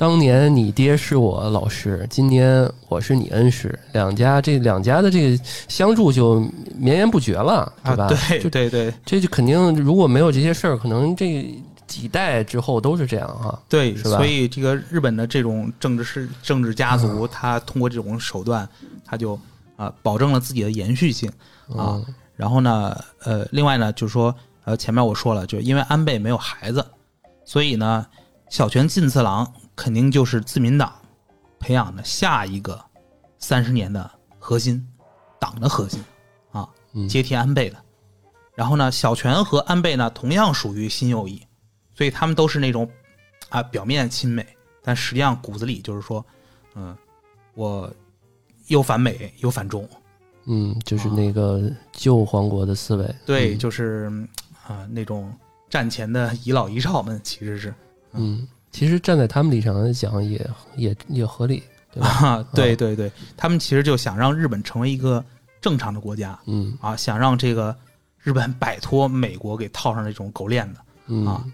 [0.00, 6.40] 当年你爹是我老师，今年我是你恩师，两家这两家的这个相助就
[6.74, 8.08] 绵延不绝了，对，吧？
[8.08, 11.54] 对就对对这就肯定，如果没有这些事儿，可能这
[11.86, 13.62] 几代之后都是这样哈。
[13.68, 18.66] 对，是吧所以这个日本的这种政治是政治家族，他通过这种手段，
[19.04, 19.38] 他就
[19.76, 21.28] 啊、保证了自己的延续性
[21.68, 22.00] 啊。
[22.00, 24.34] 嗯然后呢，呃，另外呢，就是说，
[24.64, 26.82] 呃，前面我说了，就是因为安倍没有孩子，
[27.44, 28.06] 所以呢，
[28.48, 29.46] 小泉进次郎
[29.80, 30.92] 肯定就是自民党
[31.58, 32.78] 培养的下一个
[33.38, 34.86] 三十年的核心，
[35.38, 36.04] 党的核心
[36.52, 37.82] 啊，嗯接替安倍的。
[38.54, 41.42] 然后呢，小泉和安倍呢同样属于新右翼，
[41.94, 42.86] 所以他们都是那种
[43.48, 44.46] 啊表面亲美，
[44.82, 46.22] 但实际上骨子里就是说，
[46.74, 46.94] 嗯，
[47.54, 47.90] 我
[48.66, 49.88] 又反美又反中，
[50.44, 53.14] 嗯，就是那个旧皇国的思维。
[53.24, 54.28] 对，嗯就是嗯
[54.68, 55.34] 啊、那种
[55.70, 57.74] 战前的遗老遗少们其实是
[58.12, 62.08] 嗯，其实站在他们立场来讲也，也也合理，对吧？
[62.08, 65.24] 啊，对对对，他们其实就想让日本成为一个
[65.60, 67.76] 正常的国家嗯啊，想让这个
[68.18, 70.80] 日本摆脱美国给套上这种狗链子。
[71.06, 71.44] 嗯啊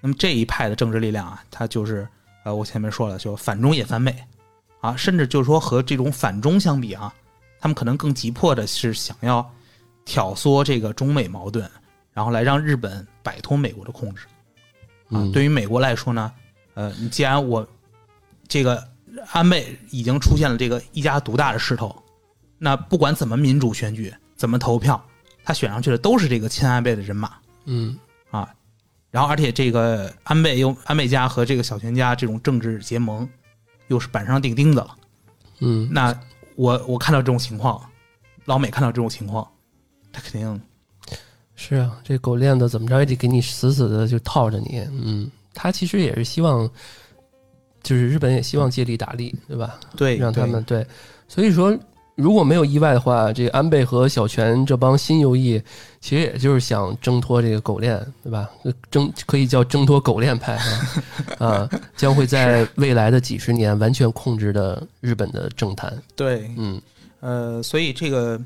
[0.00, 2.06] 那么这一派的政治力量啊，它就是
[2.44, 4.14] 呃，我前面说了，就反中也反美
[4.80, 7.10] 啊，甚至就是说和这种反中相比啊，
[7.58, 9.50] 他们可能更急迫的是想要
[10.04, 11.66] 挑唆这个中美矛盾，
[12.12, 14.26] 然后来让日本摆脱美国的控制
[15.08, 15.24] 啊。
[15.24, 16.30] 嗯对于美国来说呢，
[16.74, 17.66] 呃，你既然我
[18.46, 18.86] 这个
[19.32, 21.94] 安倍已经出现了这个一家独大的势头，
[22.58, 25.02] 那不管怎么民主选举，怎么投票，
[25.44, 27.32] 他选上去的都是这个亲安倍的人马。
[27.66, 27.96] 嗯
[28.30, 28.52] 啊，
[29.10, 33.28] 然后而且这个安倍又安倍家和这个小泉家这种政治结盟，
[33.86, 34.96] 又是板上钉钉的了。
[35.60, 36.12] 嗯，那
[36.56, 37.80] 我我看到这种情况，
[38.44, 39.48] 老美看到这种情况，
[40.12, 40.60] 他肯定
[41.54, 44.84] 是啊，这狗链子怎么着也得给你死死的就套着你。
[44.90, 46.68] 嗯，他其实也是希望，
[47.82, 49.78] 就是日本也希望借力打力，对吧？
[49.96, 50.86] 对让他们对，
[51.28, 51.76] 所以说
[52.16, 55.60] 如果没有意外的话，这个安倍和小泉这帮新右翼，
[56.00, 58.48] 其实也就是想挣脱这个狗链，对吧？
[58.90, 60.68] 挣可以叫挣脱狗链派啊，
[61.46, 65.92] 啊，将会在未来的几十年完全控制的日本的政坛。
[66.14, 66.80] 对，嗯
[67.20, 68.40] 呃，所以这个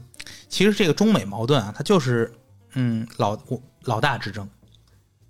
[0.49, 2.33] 其实这个中美矛盾啊，它就是
[2.75, 3.39] 嗯老
[3.85, 4.49] 老大之争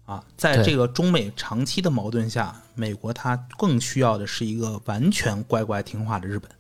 [0.09, 6.51] 啊，在这个中美长期的矛盾下，美国它更需要的是一个完全乖乖听话的日本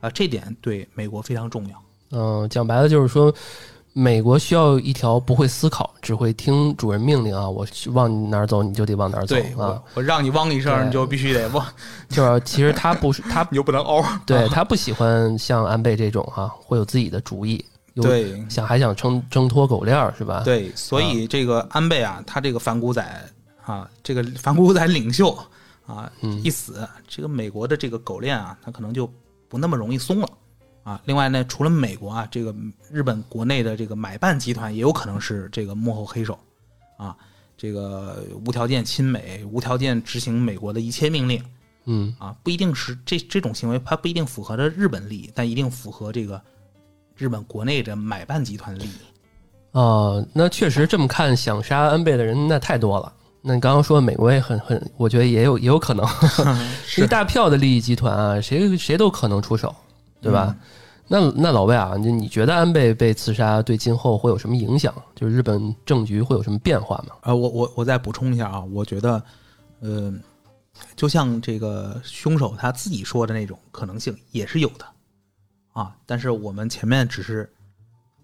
[0.00, 1.82] 啊，这点对美国非常重要。
[2.12, 3.32] 嗯、讲白了就是说。
[3.92, 7.50] 美国需要一条不会思考、只会听主人命令啊！
[7.50, 9.84] 我往哪儿走，你就得往哪儿走啊我！
[9.94, 11.66] 我让你汪一声，你就必须得汪，
[12.08, 14.00] 就是其实他不是他 你就不能嗷。
[14.24, 23.30] 对他不喜欢像安倍这种哈、会有自己的主意，有对想还想挣挣脱狗链儿是吧？，对，所以这个安倍啊，他这个反骨仔
[23.62, 25.36] 啊，这个反骨仔领袖
[25.86, 29.10] 啊，嗯一死，这个美国的这个狗链啊，他可能就
[29.48, 30.28] 不那么容易松了
[30.82, 31.00] 啊。
[31.04, 32.54] 另外呢，除了美国啊，这个
[32.90, 36.38] 日本国内的这个买办集团也有可能是这个幕后黑手
[36.96, 37.16] 啊，
[37.56, 41.42] 这个无条件亲美，无条件执行美国的一切命令。
[41.86, 46.40] 嗯啊，不一定是这这种行为，它不一定符合着日本利益，但一定符合这个
[47.20, 48.92] 日本国内的买办集团利益。
[49.72, 53.12] 哦，那确实这么看，想杀安倍的人那太多了。
[53.42, 56.04] 那你刚刚说美国也很很，我觉得也有也有可能，
[56.96, 59.74] 一大票的利益集团啊，谁谁都可能出手，
[60.22, 60.56] 对吧？
[61.06, 64.94] 那那老魏啊，你你觉得安倍被刺杀对今后会有什么影响？
[65.14, 67.14] 就是日本政局会有什么变化吗？
[67.20, 69.22] 啊，我我我再补充一下啊，我觉得，
[69.80, 70.12] 呃，
[70.96, 74.84] 就像这个凶手他自己说的那种可能性也是有的
[75.72, 77.50] 啊，但是我们前面只是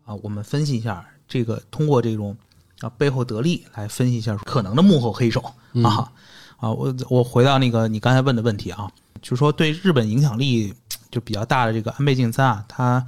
[0.04, 2.36] 啊，我们分析一下这个，通过这种
[2.80, 5.40] 啊背后得利来分析一下可能的幕后黑手
[5.84, 6.12] 啊
[6.58, 10.74] 啊，我我回到那个你刚才问的问题啊，就是说对日本影响力
[11.10, 13.06] 就比较大的这个安倍晋三啊，他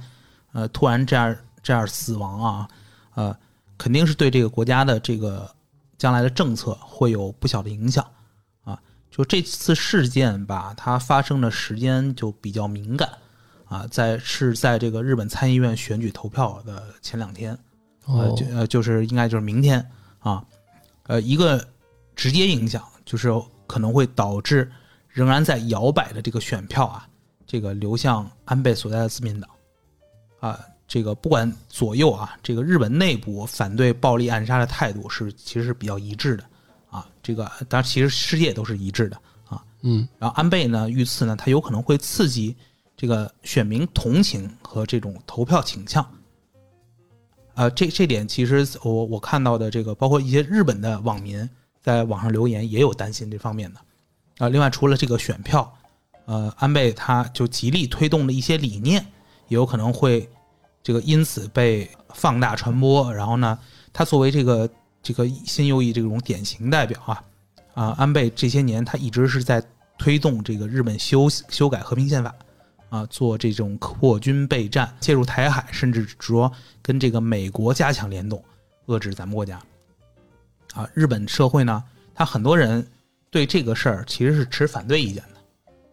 [0.51, 2.67] 呃突然这样这样死亡啊，
[3.15, 3.35] 呃，
[3.77, 5.49] 肯定是对这个国家的这个
[5.97, 8.05] 将来的政策会有不小的影响
[8.63, 8.79] 啊。
[9.11, 13.09] 就这次事件吧，它发生的时间就比较敏感
[13.69, 17.57] 啊，在是在这个日本参议院选举投票的前两天，
[18.07, 19.79] 呃，哦就呃就是应该就是明天
[20.17, 20.43] 啊，
[21.03, 21.63] 呃，一个
[22.15, 23.31] 直接影响就是
[23.67, 24.69] 可能会导致
[25.07, 27.07] 仍然在摇摆的这个选票啊，
[27.45, 29.47] 这个流向安倍所在的自民党
[30.39, 36.43] 啊，这个不管左右啊，这个日本内部反对暴力暗杀的态度是其实是比较一致的
[36.89, 40.07] 啊，这个当然其实世界都是一致的啊，嗯。
[40.17, 42.55] 然后安倍呢遇刺呢，他有可能会刺激
[42.99, 46.05] 这个选民同情和这种投票倾向。
[47.53, 53.79] 呃，这这点其实我我看到的这个，包括一些日本的网民在网上留言也有担心这方面的。
[54.39, 55.73] 啊、另外除了这个选票，
[56.25, 59.01] 呃，安倍他就极力推动的一些理念，
[59.47, 60.29] 也有可能会
[60.83, 63.13] 这个因此被放大传播。
[63.13, 63.57] 然后呢，
[63.93, 64.69] 他作为这个
[65.01, 67.23] 这个新右翼这种典型代表啊，
[67.75, 69.63] 啊、安倍这些年他一直是在
[69.97, 72.35] 推动这个日本修修改和平宪法，
[72.89, 78.43] 啊，做这种扩军备战、介入台海，甚至说跟这个美国加强联动，
[78.87, 79.61] 遏制咱们国家。
[80.73, 82.85] 啊，日本社会呢，他很多人
[83.29, 85.39] 对这个事儿其实是持反对意见的。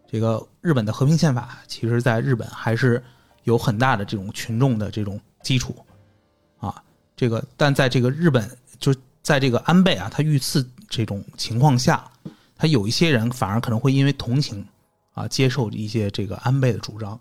[0.08, 3.02] 这个日本的和平宪法，其实在日本还是
[3.44, 5.74] 有很大的这种群众的这种基础
[6.58, 6.82] 啊。
[7.16, 12.04] 这个，但在这个日本，就在这个安倍啊，他遇刺这种情况下，
[12.56, 14.66] 他有一些人反而可能会因为同情
[15.16, 17.18] 啊，接受一些这个安倍的主张。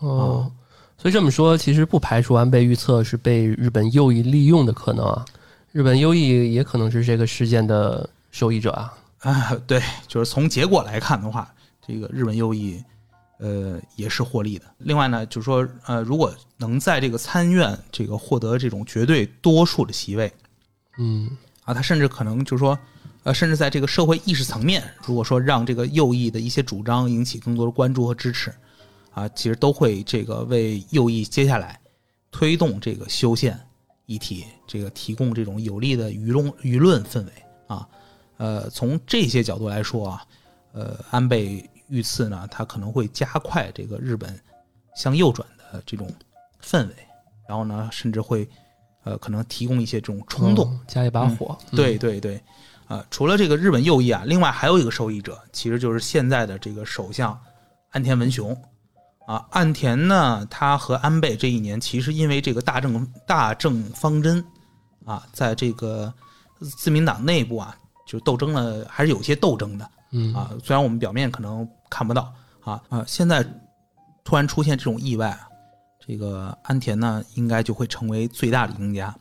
[0.00, 0.52] 哦，
[0.98, 5.24] 所以这么说，其实不排除安倍预测是被日本右翼利用的可能啊。
[5.72, 8.94] 日本右翼也可能是这个事件的受益者啊。
[9.20, 12.82] 啊，对，就是从结果来看的话，这个日本右翼，
[13.38, 14.66] 呃，也是获利的。
[14.76, 20.30] 另外呢，就是说，呃，如果能在这个参院这个获得这种绝对多数的席位
[20.98, 21.30] 嗯
[21.64, 22.78] 啊，他甚至可能就是说，
[23.28, 28.50] 呃，甚至在这个社会意识层面，如果说让这个右翼的一些主张引起更多的关注和支持，
[29.12, 31.78] 啊，其实都会这个为右翼接下来
[32.30, 33.60] 推动这个修宪
[34.06, 37.32] 议题，这个提供这种有利的舆论舆论氛围
[37.66, 37.86] 啊。
[38.38, 40.24] 呃，从这些角度来说啊，
[40.72, 44.40] 呃，安倍遇刺呢，他可能会加快这个日本
[44.96, 46.10] 向右转的这种
[46.64, 46.94] 氛围，
[47.46, 48.48] 然后呢，甚至会
[49.04, 50.64] 呃可能提供一些这种冲动。
[50.64, 51.58] 哦加一把火。
[51.70, 52.42] 嗯对对对，
[52.88, 57.38] 啊、除了这个日本右翼啊，另外还有一个受益者，其实就是现在的这个首相
[57.90, 58.56] 岸田文雄
[59.26, 59.46] 啊。
[59.50, 64.42] 岸田呢，他和安倍这一年其实因为这个大政大政方针
[65.04, 66.12] 啊，在这个
[66.78, 69.90] 自民党内部啊，就斗争了，还是有些斗争的。
[70.10, 72.32] 嗯啊，虽然我们表面可能看不到
[72.64, 73.46] 啊啊，现在
[74.24, 75.46] 突然出现这种意外啊，
[76.06, 79.14] 这个安田呢，应该就会成为最大的赢家。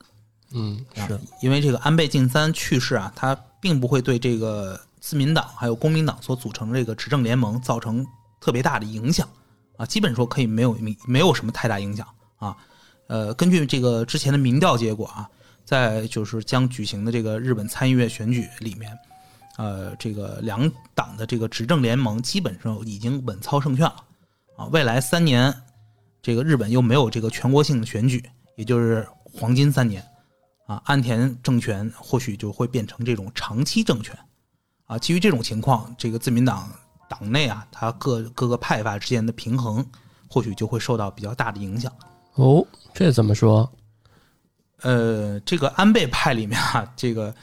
[0.54, 8.06] 嗯啊是，因为这个安倍晋三去世啊，他并不会对这个自民党还有公民党所组成的这个执政联盟造成
[8.40, 9.28] 特别大的影响
[9.78, 12.56] 啊，基本说可以没有没有什么太大影响啊。
[13.08, 15.30] 呃，根据这个之前的民调结果啊，
[15.64, 18.92] 在就是将举行的这个日本参议院选举里面，
[19.58, 24.04] 呃，这个两党的这个执政联盟基本上已经稳操胜券了
[24.58, 24.66] 啊。
[24.66, 25.54] 未来三年，
[26.22, 30.06] 这个日本又没有这个全国性的选举，也就是黄金三年。
[30.68, 34.16] 啊，安田政权或许就会变成这种长期政权，
[34.86, 36.70] 啊，基于这种情况，这个自民党
[37.10, 39.84] 党内啊，它各各个派阀之间的平衡，
[40.30, 41.90] 或许就会受到比较大的影响。
[42.34, 43.72] 哦，这怎么说？
[44.82, 47.34] 呃，这个安倍派里面啊，这个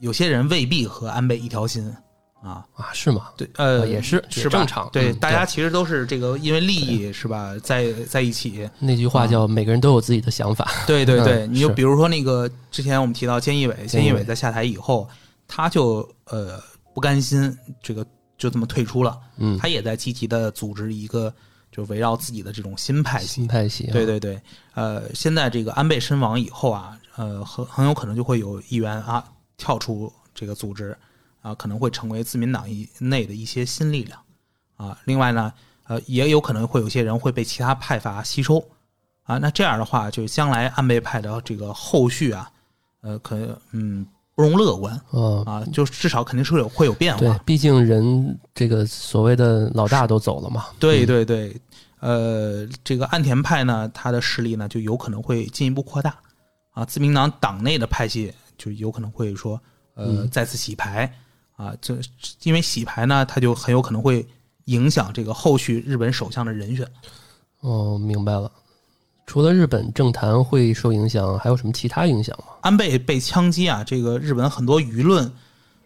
[0.00, 1.94] 有些人未必和安倍一条心
[2.42, 3.30] 啊，啊，是吗？
[3.36, 15.08] 对，呃，啊也是是正常对，嗯大家其实都是这个因为利益是吧，在在一起，那句话叫“每个人都有自己的想法对对对，你就比如说那个之前我们提到菅义伟，菅菅义伟在下台以后，
[15.48, 16.62] 他就呃
[16.94, 18.06] 不甘心这个
[18.36, 19.18] 就这么退出了，”。
[19.38, 21.32] 嗯，他也在积极的组织一个
[21.72, 23.48] 就围绕自己的这种新派系新。
[23.48, 23.92] 派系啊。
[23.92, 24.40] 对对对，
[24.74, 29.24] 呃，现在这个安倍身亡以后啊，呃，很很有可能就会有议员啊
[29.56, 30.96] 跳出这个组织
[31.48, 34.20] 啊，可能会成为自民党以内的一些新力量
[34.76, 34.98] 啊。
[35.06, 35.50] 另外呢，
[35.86, 38.62] 呃，也有可能会有些人会被其他派阀吸收
[39.22, 39.38] 啊。
[39.38, 42.50] 那这样的话，就是将来安倍派的这个后续啊，
[43.00, 43.36] 呃，可
[43.72, 47.20] 嗯不容乐观嗯，啊，就至少肯定是有会有变化。
[47.20, 50.66] 对，毕竟人这个所谓的老大都走了嘛。
[50.78, 51.58] 对对对，
[52.00, 56.14] 呃，这个岸田派呢，他的势力呢就有可能会进一步扩大
[56.72, 56.84] 啊。
[56.84, 59.60] 自民党党内的派系就有可能会说，
[59.94, 61.12] 呃，嗯再次洗牌
[61.58, 61.74] 啊。
[61.82, 61.98] 这
[62.44, 64.26] 因为洗牌呢，它就很有可能会
[64.64, 66.90] 影响这个后续日本首相的人选。
[67.60, 68.50] 哦，明白了。
[69.26, 72.54] 除了日本政坛会受影响，还有什么其他影响吗？
[72.62, 75.30] 安倍被枪击啊，这个日本很多舆论，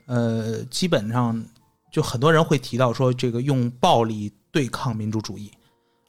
[0.07, 1.45] 呃，基本上
[1.91, 5.51] 就很多人会提到说，这个用暴力对抗民主主义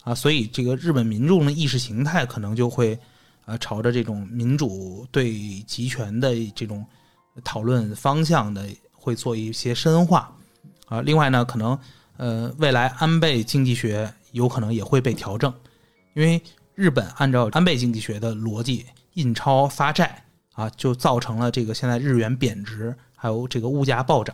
[0.04, 2.96] 啊，所以这个日本民众的意识形态可能就会
[3.46, 6.86] 呃朝着这种民主对集权的这种
[7.44, 8.68] 讨论方向的
[9.04, 10.34] 会做一些深化
[10.88, 11.02] 啊。
[11.02, 11.78] 另外呢，可能
[12.16, 15.54] 呃未来安倍经济学有可能也会被调整，
[16.14, 16.42] 因为
[16.74, 18.86] 日本按照安倍经济学的逻辑，
[19.16, 20.24] 印钞发债
[20.54, 24.34] 啊，就造成了这个现在日元贬值，还有这个物价暴涨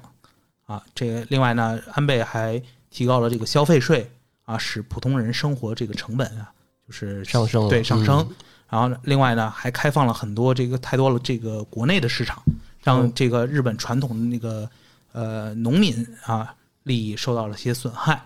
[0.68, 0.84] 啊。
[0.94, 2.62] 这个另外呢，安倍还
[2.92, 4.08] 提高了这个消费税
[4.46, 6.52] 啊，使普通人生活这个成本啊
[6.88, 8.20] 就是上升对上升。
[8.30, 8.36] 嗯
[8.70, 12.40] 然后呢另外呢，还开放了很多这个太多了这个国内的市场，
[12.82, 14.70] 让嗯这个日本传统的那个
[15.12, 18.26] 呃农民啊利益受到了些损害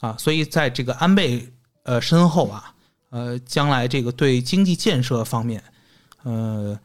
[0.00, 0.16] 啊。
[0.18, 2.70] 所以在这个安倍呃身后啊。
[3.10, 5.62] 呃，将来这个对经济建设方面，
[6.24, 6.76] 呃，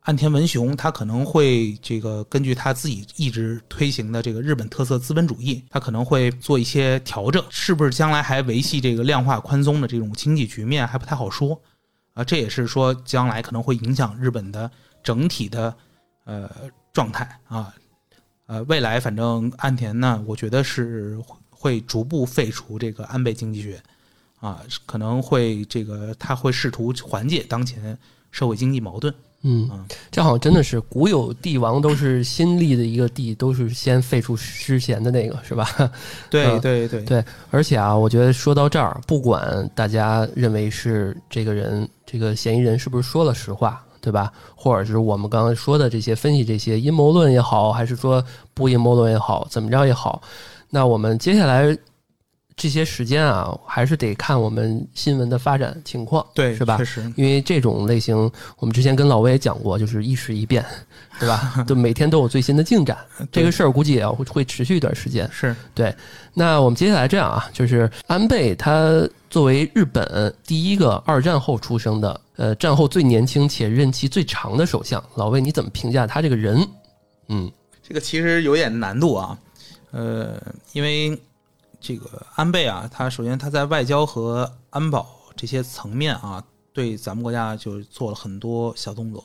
[0.00, 11.62] 岸田文雄他可能会这个根据他自己一直推行的这个日本特色资本主义，他可能会做一些调整，是不是将来还维系这个量化宽松的这种经济局面还不太好说
[12.14, 12.24] 啊。
[12.24, 14.68] 这也是说将来可能会影响日本的
[15.04, 15.72] 整体的
[16.30, 16.50] 呃
[16.92, 17.74] 状态啊。
[18.46, 21.18] 呃，未来反正岸田呢，我觉得是
[21.50, 23.80] 会逐步废除这个安倍经济学。
[24.40, 27.96] 啊，可能会这个他会试图缓解当前
[28.30, 29.14] 社会经济矛盾。
[29.42, 35.66] 嗯嗯，这好像真的是古有帝王都是新立的一个帝，都是先废除之前的那个，是吧？
[36.30, 44.32] 对 嗯对对对而且啊，我觉得说到这儿，不管大家认为是这个人这个嫌疑人是不是说了实话，对吧？
[44.54, 48.24] 或者是我们刚刚说的这些分析这些阴谋论也好，还是说
[48.54, 50.20] 不阴谋论也好，怎么着也好，
[50.68, 51.76] 那我们接下来
[52.56, 56.84] 这些时间啊，还是得看我们新闻的发展情况，对，是吧确？
[56.84, 60.62] 实，因为这种类型，我们之前跟老魏也讲过，就是一时一变，
[61.18, 61.64] 对吧？
[61.66, 62.98] 就每天都有最新的进展。
[63.32, 65.26] 这个事儿估计也要会会持续一段时间。
[65.32, 65.94] 是对
[66.34, 76.66] 那我们接下来这样啊，就是安倍他作为日本第一个二战后出生的，呃，战后最年轻且任期最长的首相，老魏你怎么评价他这个人？
[77.28, 79.38] 嗯这个其实有点难度啊。
[79.90, 80.40] 呃，
[80.72, 81.20] 因为
[81.82, 89.22] 这个安倍啊，他首先他在外交和安保这些层面啊，对咱们国家就做了很多小动作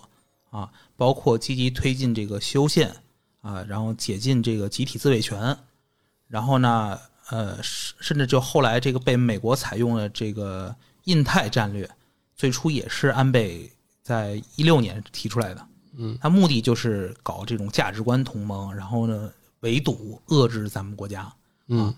[0.50, 2.94] 啊，包括积极推进这个修宪
[3.40, 5.58] 啊，然后解禁这个集体自卫权，
[6.28, 7.00] 然后呢，
[7.30, 11.90] 呃，甚甚至就后来这个被美国采用了这个印太战略，
[12.36, 13.72] 最初也是安倍
[14.04, 15.68] 在一六年提出来的。
[15.98, 19.32] 嗯，他目的就是搞这种价值观同盟，然后呢
[19.62, 21.32] 围堵遏制咱们国家。
[21.68, 21.94] 嗯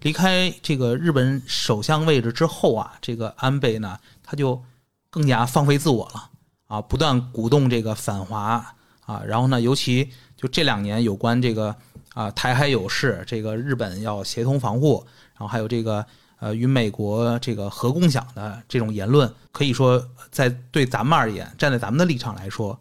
[0.00, 4.62] 离开这个日本首相位置之后啊，这个安倍呢，他就
[5.10, 6.30] 更加放飞自我了
[6.68, 8.64] 啊，不断鼓动这个反华
[9.00, 11.74] 啊，然后呢，尤其就这两年有关这个
[12.14, 16.06] 啊台海有事，这个日本要协同防护，然后还有这个
[16.40, 22.78] 呃与美国这个核共享的这种言论，可以说在对咱们而言，站在咱们的立场来说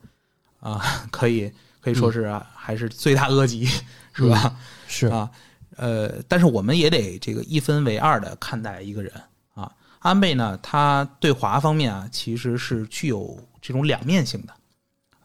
[0.59, 0.81] 啊，
[1.11, 3.65] 可以可以说是、啊还是罪大恶极，
[4.11, 4.53] 是吧？
[4.87, 5.31] 是啊，
[5.77, 9.13] 呃，但是我们也得这个一分为二的看待一个人
[9.53, 9.71] 啊。
[9.99, 14.53] 安倍呢，他对华方面啊，其实是具有这种两面性的。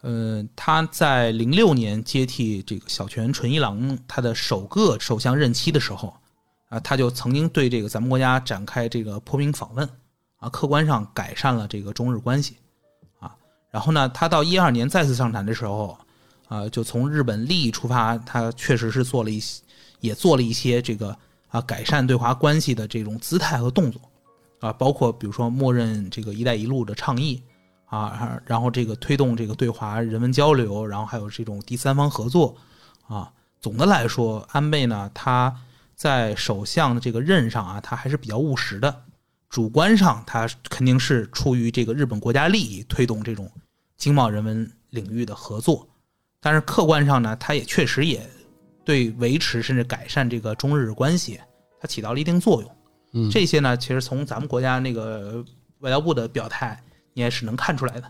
[0.03, 6.15] 呃，他在零六年接替这个小泉纯一郎他的首个首相任期的时候，
[6.73, 9.87] 啊，他就曾经对这个咱们国家展开这个破冰访问，
[10.37, 12.57] 啊，客观上改善了这个中日关系，
[13.19, 13.35] 啊，
[13.69, 15.95] 然后呢，他到一二年再次上台的时候，
[16.47, 19.61] 啊，就从日本利益出发，他确实是做了一些，
[19.99, 21.15] 也做了一些这个
[21.49, 24.01] 啊改善对华关系的这种姿态和动作，
[24.59, 27.39] 啊，包括比如说默认这个“一带一路”的倡议，
[27.85, 32.55] 啊，然后这个推动这个对华人文交流，然后还有这种第三方合作，
[33.07, 35.55] 啊，总的来说，安倍呢，他
[36.03, 39.03] 在首相的这个任上啊，他还是比较务实的。
[39.47, 43.49] 主观上，他肯定是出于这个日本国家利益推动这种
[43.95, 45.87] 经贸人文领域的合作，
[46.41, 48.29] 但是客观上呢，他也确实也
[48.83, 51.39] 对维持甚至改善这个中日关系，
[51.79, 52.69] 它起到了一定作用。
[53.13, 55.41] 嗯这些呢，其实从咱们国家那个
[55.79, 56.83] 外交部的表态，
[57.13, 58.07] 你也是能看出来的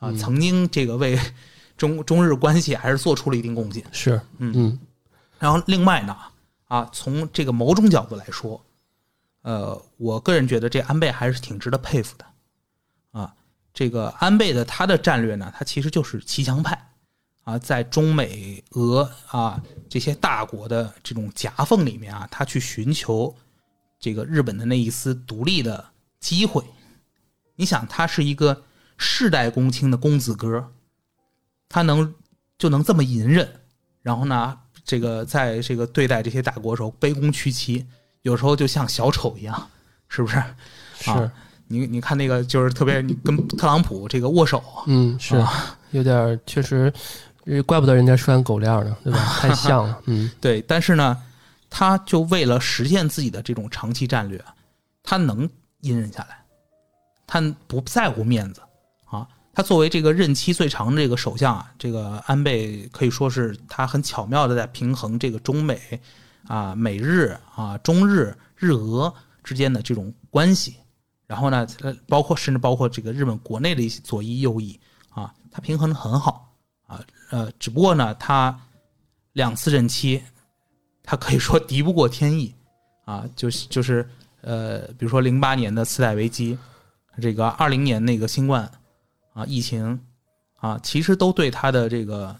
[0.00, 0.10] 啊。
[0.10, 1.16] 嗯曾经这个为
[1.76, 3.84] 中中日关系还是做出了一定贡献。
[3.92, 4.80] 是嗯嗯
[5.38, 6.16] 然后另外呢，
[6.66, 8.64] 啊，从这个某种角度来说，
[9.42, 12.26] 呃，我个人觉得这安倍还是挺值得佩服的，
[13.12, 13.34] 啊，
[13.72, 16.90] 这个安倍的他的战略呢，他其实就是骑墙派，
[17.44, 23.34] 啊，在中美俄啊这些大国的这种夹缝里面啊，他去寻求
[24.00, 26.64] 这个日本的那一丝独立的机会，
[27.54, 28.64] 你想，他是一个
[28.96, 30.72] 世代公卿的公子哥，
[31.68, 32.12] 他能
[32.58, 33.60] 就能这么隐忍，
[34.02, 37.84] 然后呢，这个在这个对待这些大国时候卑躬屈膝，
[38.22, 39.70] 有时候就像小丑一样，
[40.08, 40.42] 是不是？
[41.00, 41.30] 是，啊
[41.68, 46.92] 你你看那个，就是特别你跟特朗普这个握手，嗯，是啊有点确实，
[47.44, 49.18] 呃怪不得人家拴狗链儿呢，对吧？
[49.40, 51.20] 太像了，嗯对，但是呢，
[51.68, 54.40] 他就为了实现自己的这种长期战略，
[55.02, 55.48] 他能
[55.80, 56.38] 隐忍下来，
[57.26, 58.65] 他不在乎面子啊。
[59.56, 65.80] 他作为这个任期最长的这个首相啊，这个安倍可以说是他很巧妙的在平衡这个中美
[66.46, 69.10] 啊、美日啊、中日、日俄
[69.42, 70.76] 之间的这种关系。
[71.26, 71.66] 然后呢，
[72.06, 74.78] 包括甚至包括这个日本国内的一些左翼右翼
[75.08, 76.54] 啊，他平衡的很好
[76.86, 77.00] 啊。
[77.30, 78.60] 呃，只不过呢，他
[79.32, 80.22] 两次任期，
[81.02, 82.54] 他可以说敌不过天意
[83.06, 84.06] 啊，就是就是
[84.42, 86.58] 呃，比如说零八年的次贷危机，
[87.22, 88.70] 这个二零年那个新冠
[89.36, 90.00] 啊疫情
[90.56, 92.34] 啊，其实都对他的这个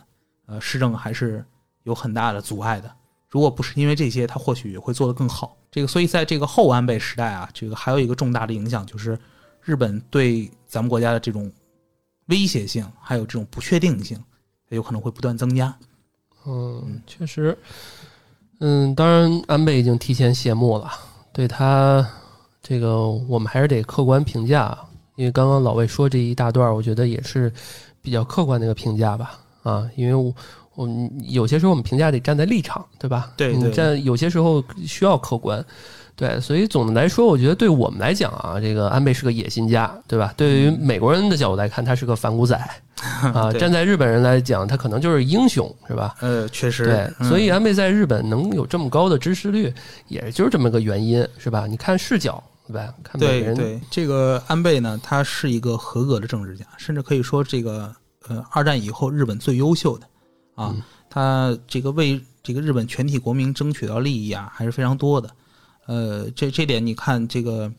[0.47, 1.45] 呃施政还是
[1.83, 2.91] 有很大的阻碍的。
[3.29, 5.55] 如果不是因为这些，他或许也会做得更好。
[5.71, 9.19] 这个，所以在这个后安倍时代啊，这个还有一个重大的影响，就是
[9.61, 11.53] 日本对咱们国家的这种
[12.27, 14.19] 威胁性，还有这种不确定性，
[14.71, 15.77] 有可能会不断增加。
[16.47, 17.59] 嗯，确实，
[18.61, 20.91] 嗯，当然安倍已经提前谢幕了，
[21.33, 22.09] 对他
[22.63, 24.86] 这个我们还是得客观评价，啊
[25.17, 27.53] 因为刚刚老魏说这一大段儿，我觉得也是
[28.01, 30.33] 比较客观的一个评价吧，啊，因为我。
[30.77, 33.33] 我们有些时候我们评价得站在立场，对吧？
[33.35, 35.65] 对对你站有些时候需要客观，
[36.15, 40.35] 对，所以总的来说，我觉得对我们来讲啊，这个安倍是个野心家，对吧？
[40.37, 42.55] 对于美国人的角度来看，他是个反骨仔
[43.33, 46.15] 啊；站在日本人来讲，他可能就是英雄，是吧？
[46.21, 49.73] 呃，确实，对，嗯所以安倍在日本能有这么高的支持率，
[50.09, 51.67] 也就是这么个原因，是吧？
[51.67, 52.95] 你看视角，对吧？
[53.03, 57.95] 看每个人，对对，这个安倍呢，他是一个合格的政治家，甚至可以说这个
[58.29, 60.07] 呃，二战以后日本最优秀的
[60.55, 65.31] 啊，嗯他这个为这个日本全体国民争取到利益啊，还是非常多的。
[65.87, 67.73] 呃，这这点你看这个。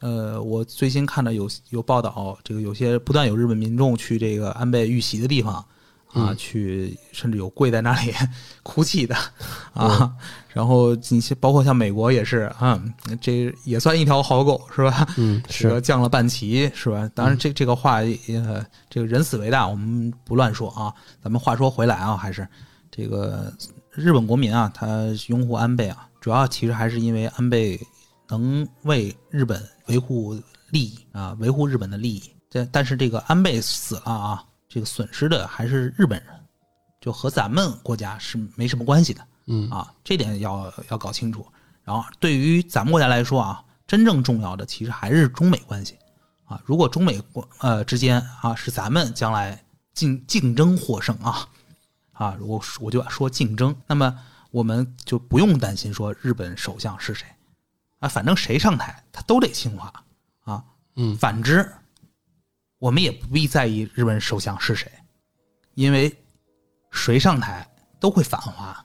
[0.00, 5.66] 呃，我最新看到有有报道，这个有些不断有日本民众去这个安倍遇袭的地方
[6.12, 8.12] 啊，嗯去甚至有跪在那里
[8.62, 9.14] 哭泣的
[9.74, 10.12] 啊。
[10.52, 12.82] 然后你像包括像美国也是啊，
[13.20, 15.06] 这也算一条好狗是吧？
[15.16, 17.08] 嗯，这个是，降了半旗是吧？
[17.14, 18.18] 当然这这个话也
[18.90, 20.92] 这个人死为大，我们不乱说啊。
[21.22, 22.46] 咱们话说回来啊，还是
[22.90, 23.52] 这个
[23.92, 24.86] 日本国民啊，他
[25.28, 27.80] 拥护安倍啊，主要其实还是因为安倍
[28.28, 30.34] 能为日本维护
[30.70, 32.22] 利益啊，维护日本的利益。
[32.50, 34.44] 这但是这个安倍死了啊，
[34.78, 36.32] 这个损失的还是日本人，
[37.00, 39.26] 就和咱们国家是没什么关系的。
[39.46, 41.44] 嗯啊，这点要要搞清楚。
[41.82, 45.98] 然后对于咱们国家来说啊，真正重要的其实还是中美关系
[46.44, 46.62] 啊。
[46.64, 49.60] 如果中美国呃之间啊是咱们将来
[49.94, 51.48] 竞竞争获胜啊
[52.12, 54.16] 啊，如果我就说竞争，那么
[54.52, 57.26] 我们就不用担心说日本首相是谁
[57.98, 59.92] 啊，反正谁上台他都得亲华
[60.44, 60.62] 啊。
[60.94, 61.68] 嗯反之，
[62.78, 64.90] 我们也不必在意日本首相是谁，
[65.74, 66.16] 因为
[66.90, 67.68] 谁上台
[67.98, 68.84] 都会反华。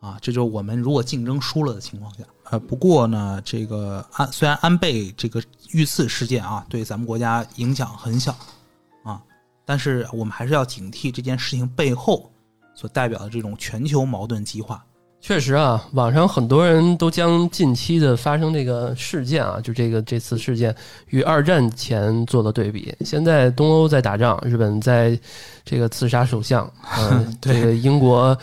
[0.00, 8.36] 啊，这就是我们如果竞争输了的情况下，呃，不过呢，这个安虽然安倍这个遇刺事件啊，对咱们国家影响很小
[9.02, 9.22] 啊，
[9.64, 12.30] 但是我们还是要警惕这件事情背后
[12.74, 14.84] 所代表的这种全球矛盾激化。
[15.26, 20.76] 确实啊，网上很多人都将近期的发生这个事件啊，就这个这次事件
[21.08, 22.94] 与二战前做了对比。
[23.06, 25.18] 现在东欧在打仗，日本在
[25.64, 28.36] 这个刺杀首相，嗯、 对这个英国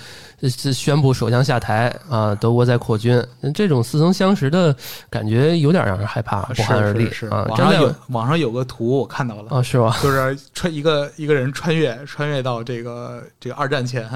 [0.74, 3.24] 宣布首相下台啊，德国在扩军，
[3.54, 4.76] 这种似曾相识的
[5.08, 7.46] 感觉有点让人害怕，不寒而栗是是是啊。
[7.48, 9.96] 网上有网上有个图我看到了，啊，是吧？
[10.02, 14.10] 就是穿一个一个人穿越穿越到这个这个二战前，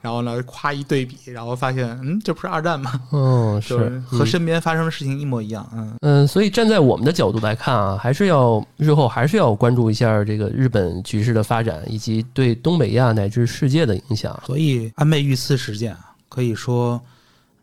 [0.00, 3.00] 然后呢，夸一对比，然后发现，嗯，这不是二战吗？
[3.12, 5.68] 嗯，就是和嗯身边发生的事情一模一样。
[5.74, 14.40] 嗯，嗯，所以站在我们的角度来看啊，还是要日后还是要关注一下这个日本局势的发展，以及对东北亚乃至世界的影响。
[14.46, 17.00] 所以安倍遇刺事件啊，可以说，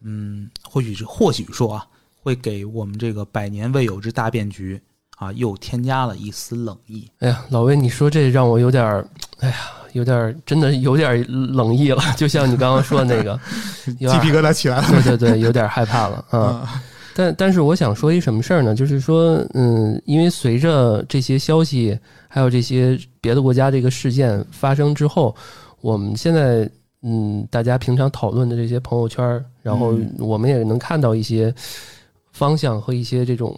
[0.02, 1.88] 嗯，或许是或许说啊，
[2.22, 4.82] 会给我们这个百年未有之大变局
[5.18, 7.10] 啊，又添加了一丝冷意。
[7.20, 9.08] 哎呀，老魏，你说这让我有点儿，
[9.40, 9.56] 哎呀，
[9.96, 13.40] 有点儿真的有点儿冷意了， 就像你刚刚说的那个，
[13.98, 14.88] 鸡皮疙瘩起来了。
[14.90, 16.84] 对对对，有点害怕了 啊。
[17.16, 18.76] 但但是我想说一什么事儿呢？
[18.76, 25.34] 就是说，嗯，因为随着这些消息，还有这些别的国家这个事件发生之后，
[25.80, 26.70] 我们现在
[27.02, 31.56] 嗯，大家平常讨论的这些朋友圈，然后嗯我们也能看到一些
[32.34, 33.56] 方向和一些这种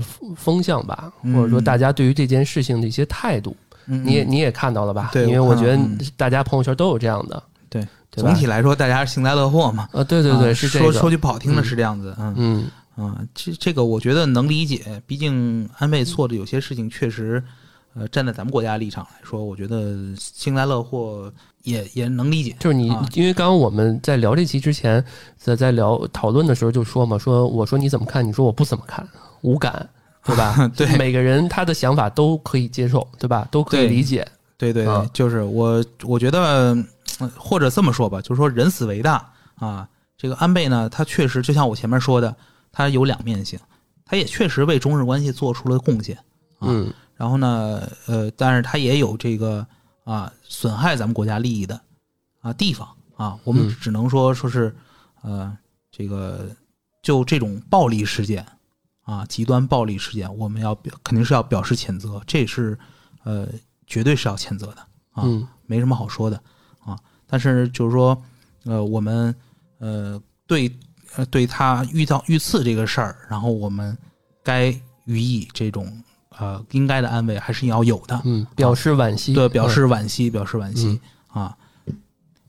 [0.00, 5.10] 风风向吧，嗯或者说大家对于这件事情的一些态度，嗯你也你也看到了吧？
[5.12, 5.78] 对因为我觉得
[6.16, 9.88] 大家朋友圈都有这样的，对对总体来说，大家是幸灾乐祸嘛。
[9.92, 12.34] 啊，对对对，啊是这个，说说句不好听的嗯是这样子，嗯
[12.96, 17.42] 嗯啊，这这个我觉得能理解，毕竟安倍做的有些事情确实，
[17.94, 21.32] 呃，站在咱们国家立场来说，我觉得幸灾乐祸
[21.64, 22.54] 也也能理解。
[22.60, 25.04] 就是你，啊因为刚刚我们在聊这期之前，
[25.36, 28.24] 在在聊讨论的时候就说嘛，说我说你怎么看？
[28.26, 29.06] 你说我不怎么看，
[29.42, 29.88] 无感，
[30.24, 30.68] 对吧？
[30.76, 33.46] 对每个人他的想法都可以接受，对吧？
[33.50, 34.26] 都可以理解。
[34.56, 36.76] 对对对，啊就是我我觉得，
[37.18, 39.88] 呃或者这么说吧，就是说人死为大啊。
[40.16, 42.34] 这个安倍呢，他确实就像我前面说的，
[42.72, 43.58] 他有两面性，
[44.06, 46.16] 他也确实为中日关系做出了贡献。
[46.58, 49.64] 啊嗯然后呢，呃，但是他也有这个
[50.04, 51.80] 啊损害咱们国家利益的
[52.40, 54.74] 啊地方啊，我们嗯只能说说是
[55.22, 55.56] 呃
[55.92, 56.48] 这个
[57.02, 58.44] 就这种暴力事件
[59.04, 62.76] 啊极端暴力事件，我们要表肯定是要表示谴责，这是
[63.22, 63.48] 呃
[63.86, 64.78] 绝对是要谴责的
[65.12, 66.40] 啊，嗯没什么好说的
[66.84, 66.98] 啊。
[67.26, 68.20] 但是就是说，
[68.64, 69.34] 呃，我们
[69.78, 70.70] 呃对
[71.16, 73.96] 呃对他遇到遇刺这个事儿，然后我们
[74.42, 74.68] 该
[75.04, 81.56] 予以这种呃应该的安慰还是要有的，嗯，表示惋惜，对，表示惋惜，表示惋惜、啊。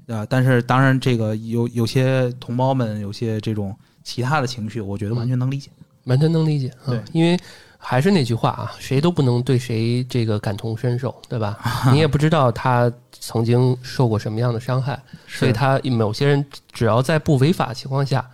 [0.07, 5.71] 啊，但是当然，这个有有些同胞们有些这种其他的情绪，我觉得完全能理解。
[6.05, 6.69] 嗯完全能理解。
[6.85, 7.37] 啊对因为
[7.77, 11.59] 还是那句话啊，谁都不能对谁这个感同身受，对吧？
[11.93, 18.27] 你也不知道他曾经受过什么样的伤害，所以他某些人只要在不违法情况下，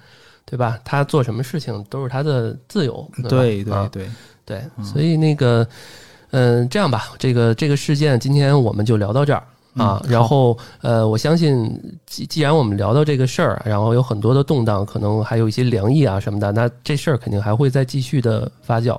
[0.46, 0.80] 对吧？
[0.86, 4.10] 他做什么事情都是他的自由，吧对对啊对，
[4.46, 5.68] 对，所以那个，
[6.32, 9.44] 嗯、这样吧，这个这个事件今天我们就聊到这儿
[9.76, 10.02] 啊。
[10.04, 11.72] 嗯然后呃，我相信
[12.06, 18.94] 既既然我们聊到这个事儿，然后有很多的动荡，可能还有一些凉意啊什么的，那这事儿肯定还会再继续的发酵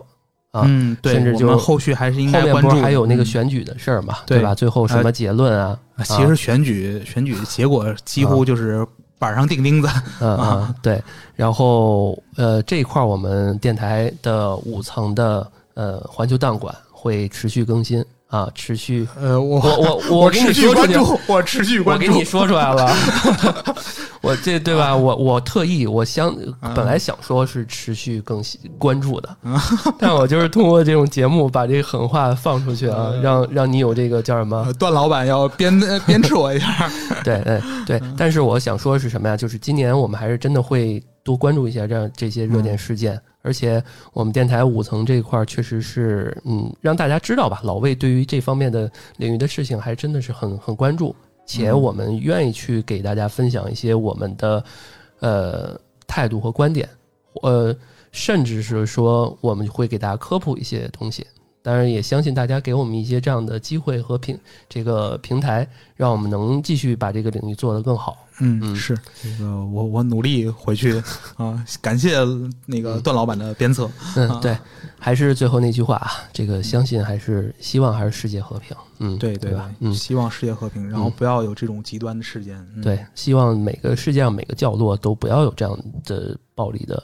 [0.51, 0.63] 啊。
[0.67, 2.75] 嗯，对，甚至就我们后续还是应后面该关注的。
[2.75, 4.55] 不是还有那个嗯选举的事儿嘛，对吧？
[4.55, 5.79] 最后什么结论啊？
[5.97, 8.85] 啊其实选举选举结果几乎就是
[9.19, 9.89] 板上钉钉子。
[10.21, 11.03] 嗯 啊嗯，对。
[11.37, 19.07] 然后呃，这一块儿我们电台的五层的呃环球档馆会持续更新啊，持续。
[19.21, 22.07] 呃，我我 我我给你持续说出去，关注，我持续关注。
[22.07, 22.91] 我给你说出来了。
[24.23, 24.97] 我这对吧？
[24.97, 26.35] 我我特意我想
[26.75, 29.37] 本来想说是持续更新关注的，
[29.99, 36.91] 但我就是通过这种节目把这个狠话放出去啊，让让你有这个叫什么呃段老板要鞭呃鞭 笞我一下。
[37.23, 39.37] 对对对，但是我想说的是什么呀？
[39.37, 51.15] 就是今年我们还是真的会多关注一下这样这些热点事件，而且我们电台五层这一块儿确实是，嗯，让大家知道吧，老魏对于这方面的领域的事情还真的是很很关注，
[51.47, 54.65] 且我们愿意去给大家分享一些我们的
[55.21, 56.89] 呃态度和观点，
[57.43, 57.75] 呃，
[58.11, 61.27] 甚至是说我们会给大家科普一些东西。
[61.63, 64.37] 当然，也相信大家给我们一些这样的机会和平
[64.69, 68.19] 这个平台，让我们能继续把这个领域做得更好。
[68.41, 71.01] 嗯，嗯是这个，我我努力回去
[71.37, 72.17] 啊，感谢
[72.67, 73.89] 那个段老板的鞭策。
[74.17, 74.59] 嗯啊，对，
[74.99, 78.77] 还是最后那句话啊，这个相信还是希望还是世界和平。
[78.99, 79.71] 嗯，对对对吧？
[79.79, 82.57] 嗯，希望世界和平，然后嗯不要有这种极端的事件。
[82.75, 87.01] 嗯、对，希望每个世界上每个角落都不要有这样的暴力的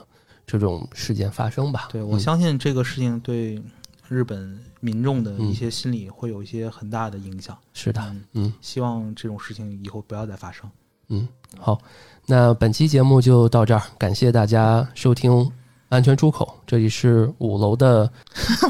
[0.46, 1.88] 这种事件发生吧。
[1.92, 3.62] 对，我嗯相信这个事情对
[4.08, 7.56] 日本民众的嗯一些心理会有一些很大的影响。
[7.72, 10.68] 是的，嗯，嗯希望这种事情以后不要再发生。
[11.08, 11.28] 嗯，
[11.58, 11.78] 好，
[12.26, 15.50] 那本期节目就到这儿，感谢大家收听。
[15.90, 18.12] 安全出口，这里是五楼的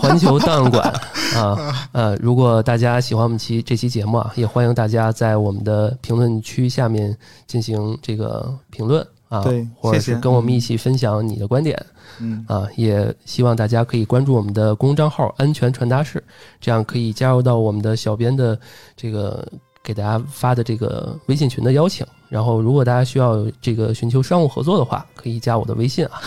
[0.00, 0.88] 环球档案馆
[1.34, 1.88] 啊。
[1.90, 11.78] 呃，如果大家喜欢我们期这期节目啊，也欢迎大家在我们的评论区下面进行这个评论啊，对或者是跟我们一起分享你的观点
[12.20, 12.66] 嗯，啊。
[12.76, 16.22] 也希望大家可以关注我们的公账号“安全传达室”，
[16.60, 18.58] 这样可以加入到我们的小编的
[18.96, 19.46] 这个
[19.88, 22.06] 给大家发的这个微信群的邀请。
[22.28, 26.20] 然后，如果大家需要这个寻求商务合作的话，可以加我的微信啊，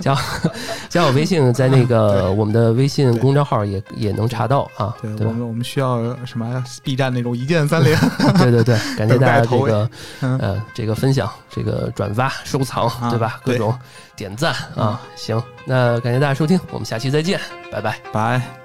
[0.00, 0.16] 加
[0.88, 5.26] 加我微信，在那个我们的微信公众号也也能查到啊，对对？
[5.26, 7.98] 我们我们需要什么 B 站那种一键三连。
[8.38, 9.90] 对对对，感谢大家这个
[10.20, 13.40] 嗯呃这个分享、这个转发、收藏，啊对吧？
[13.44, 13.76] 各种
[14.14, 17.40] 点赞啊，行，那感谢大家收听，我们下期再见，
[17.72, 17.98] 拜拜。
[18.12, 18.57] 拜。